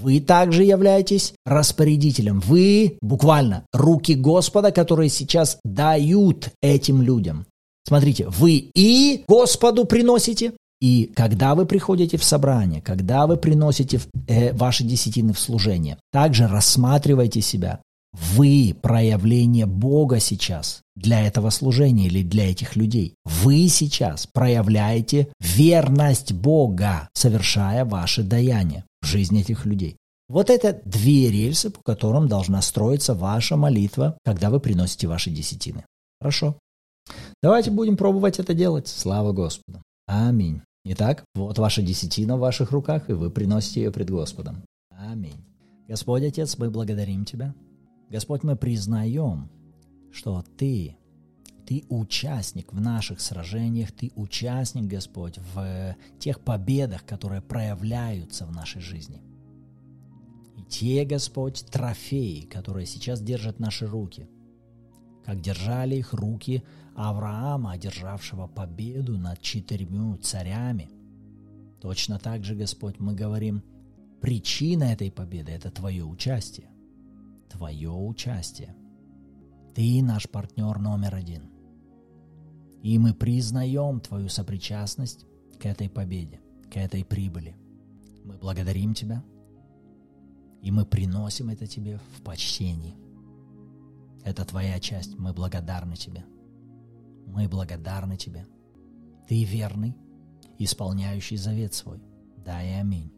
Вы 0.00 0.20
также 0.20 0.64
являетесь 0.64 1.34
распорядителем. 1.44 2.40
Вы 2.40 2.98
буквально 3.02 3.66
руки 3.72 4.14
Господа, 4.14 4.72
которые 4.72 5.10
сейчас 5.10 5.58
дают 5.64 6.50
этим 6.62 7.02
людям. 7.02 7.46
Смотрите, 7.86 8.28
вы 8.28 8.70
и 8.74 9.24
Господу 9.28 9.84
приносите, 9.84 10.52
и 10.80 11.10
когда 11.14 11.54
вы 11.54 11.66
приходите 11.66 12.16
в 12.16 12.24
собрание, 12.24 12.80
когда 12.80 13.26
вы 13.26 13.36
приносите 13.36 14.00
э, 14.26 14.52
ваши 14.52 14.84
десятины 14.84 15.32
в 15.32 15.38
служение, 15.38 15.98
также 16.12 16.46
рассматривайте 16.46 17.40
себя. 17.40 17.80
Вы 18.12 18.76
проявление 18.80 19.66
Бога 19.66 20.20
сейчас 20.20 20.82
для 20.94 21.26
этого 21.26 21.50
служения 21.50 22.06
или 22.06 22.22
для 22.22 22.50
этих 22.50 22.76
людей. 22.76 23.14
Вы 23.24 23.68
сейчас 23.68 24.28
проявляете 24.28 25.28
верность 25.40 26.32
Бога, 26.32 27.08
совершая 27.14 27.84
ваши 27.84 28.22
даяния 28.22 28.84
в 29.02 29.06
жизни 29.06 29.40
этих 29.40 29.66
людей. 29.66 29.96
Вот 30.28 30.48
это 30.48 30.80
две 30.84 31.30
рельсы, 31.30 31.70
по 31.70 31.80
которым 31.82 32.28
должна 32.28 32.62
строиться 32.62 33.14
ваша 33.14 33.56
молитва, 33.56 34.16
когда 34.24 34.48
вы 34.48 34.60
приносите 34.60 35.08
ваши 35.08 35.30
десятины. 35.30 35.84
Хорошо. 36.20 36.56
Давайте 37.42 37.70
будем 37.70 37.96
пробовать 37.96 38.38
это 38.38 38.54
делать. 38.54 38.88
Слава 38.88 39.32
Господу. 39.32 39.82
Аминь. 40.06 40.60
Итак, 40.84 41.24
вот 41.34 41.58
ваша 41.58 41.80
десятина 41.80 42.36
в 42.36 42.40
ваших 42.40 42.72
руках, 42.72 43.08
и 43.08 43.14
вы 43.14 43.30
приносите 43.30 43.82
ее 43.82 43.90
пред 43.90 44.10
Господом. 44.10 44.62
Аминь. 44.90 45.42
Господь 45.88 46.22
Отец, 46.24 46.58
мы 46.58 46.70
благодарим 46.70 47.24
Тебя. 47.24 47.54
Господь, 48.10 48.42
мы 48.42 48.54
признаем, 48.54 49.50
что 50.12 50.44
Ты, 50.58 50.98
Ты 51.66 51.84
участник 51.88 52.72
в 52.74 52.80
наших 52.80 53.20
сражениях, 53.20 53.92
Ты 53.92 54.12
участник, 54.14 54.84
Господь, 54.84 55.38
в 55.54 55.96
тех 56.18 56.40
победах, 56.40 57.06
которые 57.06 57.40
проявляются 57.40 58.44
в 58.44 58.52
нашей 58.52 58.82
жизни. 58.82 59.22
И 60.58 60.62
те, 60.64 61.06
Господь, 61.06 61.64
трофеи, 61.70 62.42
которые 62.42 62.84
сейчас 62.84 63.22
держат 63.22 63.58
наши 63.58 63.86
руки, 63.86 64.28
как 65.24 65.40
держали 65.40 65.96
их 65.96 66.12
руки 66.12 66.62
Авраама, 66.94 67.72
одержавшего 67.72 68.46
победу 68.46 69.18
над 69.18 69.40
четырьмя 69.40 70.16
царями. 70.18 70.90
Точно 71.80 72.18
так 72.18 72.44
же, 72.44 72.54
Господь, 72.54 73.00
мы 73.00 73.14
говорим, 73.14 73.62
причина 74.20 74.84
этой 74.84 75.10
победы– 75.10 75.52
это 75.52 75.70
Твое 75.70 76.04
участие. 76.04 76.68
Твое 77.50 77.90
участие. 77.90 78.76
Ты 79.74 80.02
наш 80.02 80.28
партнер 80.28 80.78
номер 80.78 81.16
один. 81.16 81.50
И 82.82 82.96
мы 82.98 83.12
признаем 83.12 84.00
Твою 84.00 84.28
сопричастность 84.28 85.26
к 85.58 85.66
этой 85.66 85.88
победе, 85.88 86.40
к 86.72 86.76
этой 86.76 87.04
прибыли. 87.04 87.56
Мы 88.24 88.38
благодарим 88.38 88.94
Тебя, 88.94 89.24
и 90.62 90.70
мы 90.70 90.86
приносим 90.86 91.50
это 91.50 91.66
Тебе 91.66 91.98
в 91.98 92.22
почтении. 92.22 92.94
Это 94.24 94.44
Твоя 94.44 94.78
часть, 94.78 95.18
мы 95.18 95.32
благодарны 95.32 95.96
Тебе– 95.96 96.24
мы 97.26 97.48
благодарны 97.48 98.16
Тебе. 98.16 98.46
Ты 99.28 99.44
верный, 99.44 99.96
исполняющий 100.58 101.36
завет 101.36 101.74
свой. 101.74 102.00
Да 102.44 102.62
и 102.62 102.72
аминь. 102.72 103.12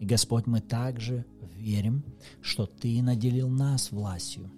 И, 0.00 0.06
Господь, 0.06 0.46
мы 0.46 0.60
также 0.60 1.26
верим, 1.54 2.04
что 2.40 2.66
Ты 2.66 3.02
наделил 3.02 3.48
нас 3.48 3.92
властью 3.92 4.50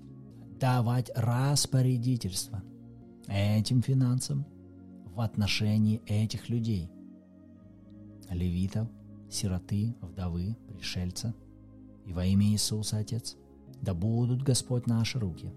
давать 0.58 1.10
распорядительство 1.14 2.62
этим 3.28 3.82
финансам 3.82 4.46
в 5.04 5.20
отношении 5.20 6.02
этих 6.06 6.48
людей. 6.48 6.90
Левитов, 8.30 8.88
сироты, 9.30 9.94
вдовы, 10.00 10.56
пришельца. 10.68 11.34
И 12.06 12.12
во 12.12 12.24
имя 12.24 12.46
Иисуса, 12.46 12.98
Отец, 12.98 13.36
да 13.82 13.94
будут, 13.94 14.42
Господь, 14.42 14.86
наши 14.86 15.18
руки. 15.18 15.52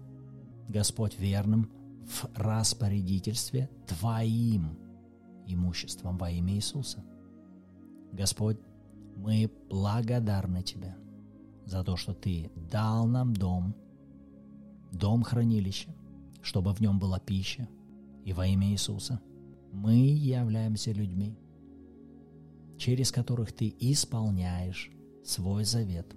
Господь 0.68 1.18
верным 1.18 1.70
в 2.08 2.30
распорядительстве 2.34 3.70
Твоим 3.86 4.78
имуществом 5.46 6.16
во 6.16 6.30
имя 6.30 6.54
Иисуса. 6.54 7.04
Господь, 8.12 8.58
мы 9.16 9.50
благодарны 9.68 10.62
Тебе 10.62 10.96
за 11.66 11.84
то, 11.84 11.96
что 11.96 12.14
Ты 12.14 12.50
дал 12.70 13.06
нам 13.06 13.34
дом, 13.34 13.74
дом 14.90 15.22
хранилища, 15.22 15.94
чтобы 16.40 16.72
в 16.72 16.80
нем 16.80 16.98
была 16.98 17.18
пища, 17.18 17.68
и 18.24 18.32
во 18.32 18.46
имя 18.46 18.70
Иисуса 18.70 19.20
мы 19.72 19.96
являемся 19.96 20.92
людьми, 20.92 21.38
через 22.78 23.12
которых 23.12 23.52
Ты 23.52 23.74
исполняешь 23.78 24.90
свой 25.24 25.64
завет 25.64 26.16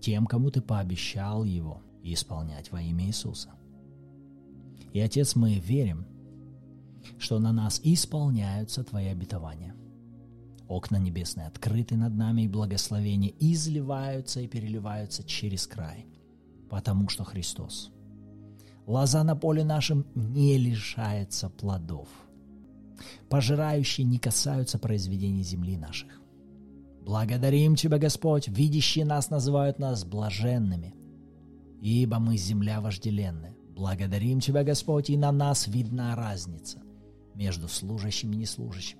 тем, 0.00 0.26
кому 0.26 0.50
Ты 0.50 0.60
пообещал 0.60 1.44
его 1.44 1.80
исполнять 2.02 2.72
во 2.72 2.82
имя 2.82 3.06
Иисуса. 3.06 3.54
И, 4.92 5.00
Отец, 5.00 5.34
мы 5.36 5.54
верим, 5.54 6.06
что 7.18 7.38
на 7.38 7.52
нас 7.52 7.80
исполняются 7.82 8.84
Твои 8.84 9.06
обетования. 9.06 9.74
Окна 10.68 10.96
небесные 10.96 11.46
открыты 11.46 11.96
над 11.96 12.14
нами, 12.14 12.42
и 12.42 12.48
благословения 12.48 13.32
изливаются 13.40 14.40
и 14.40 14.48
переливаются 14.48 15.22
через 15.24 15.66
край, 15.66 16.06
потому 16.70 17.08
что 17.08 17.24
Христос. 17.24 17.90
Лоза 18.86 19.22
на 19.22 19.36
поле 19.36 19.64
нашем 19.64 20.06
не 20.14 20.58
лишается 20.58 21.48
плодов. 21.48 22.08
Пожирающие 23.28 24.06
не 24.06 24.18
касаются 24.18 24.78
произведений 24.78 25.42
земли 25.42 25.76
наших. 25.76 26.20
Благодарим 27.04 27.74
Тебя, 27.76 27.98
Господь, 27.98 28.48
видящие 28.48 29.04
нас 29.04 29.30
называют 29.30 29.78
нас 29.78 30.04
блаженными, 30.04 30.94
ибо 31.80 32.18
мы 32.18 32.36
земля 32.36 32.80
вожделенная. 32.80 33.56
Благодарим 33.74 34.40
Тебя, 34.40 34.64
Господь, 34.64 35.08
и 35.10 35.16
на 35.16 35.32
нас 35.32 35.66
видна 35.66 36.14
разница 36.14 36.82
между 37.34 37.68
служащим 37.68 38.32
и 38.32 38.36
неслужащим. 38.36 38.98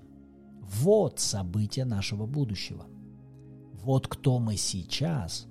Вот 0.61 1.21
события 1.21 1.85
нашего 1.85 2.27
будущего. 2.27 2.87
Вот 3.75 4.09
кто 4.09 4.39
мы 4.39 4.57
сейчас, 4.57 5.47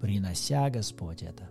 принося, 0.00 0.68
Господь, 0.68 1.22
это. 1.22 1.48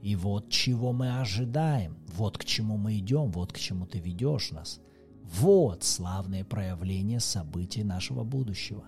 И 0.00 0.14
вот 0.14 0.50
чего 0.50 0.92
мы 0.92 1.20
ожидаем, 1.20 1.96
вот 2.14 2.38
к 2.38 2.44
чему 2.44 2.76
мы 2.76 2.98
идем, 2.98 3.32
вот 3.32 3.52
к 3.52 3.58
чему 3.58 3.84
Ты 3.84 3.98
ведешь 3.98 4.52
нас. 4.52 4.80
Вот 5.24 5.82
славное 5.82 6.44
проявление 6.44 7.18
событий 7.18 7.82
нашего 7.82 8.22
будущего. 8.22 8.84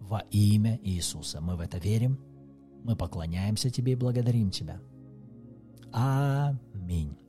Во 0.00 0.18
имя 0.32 0.80
Иисуса 0.82 1.40
мы 1.40 1.54
в 1.54 1.60
это 1.60 1.78
верим, 1.78 2.18
мы 2.82 2.96
поклоняемся 2.96 3.70
Тебе 3.70 3.92
и 3.92 3.96
благодарим 3.96 4.50
Тебя– 4.50 4.80
Аминь. 5.92 7.19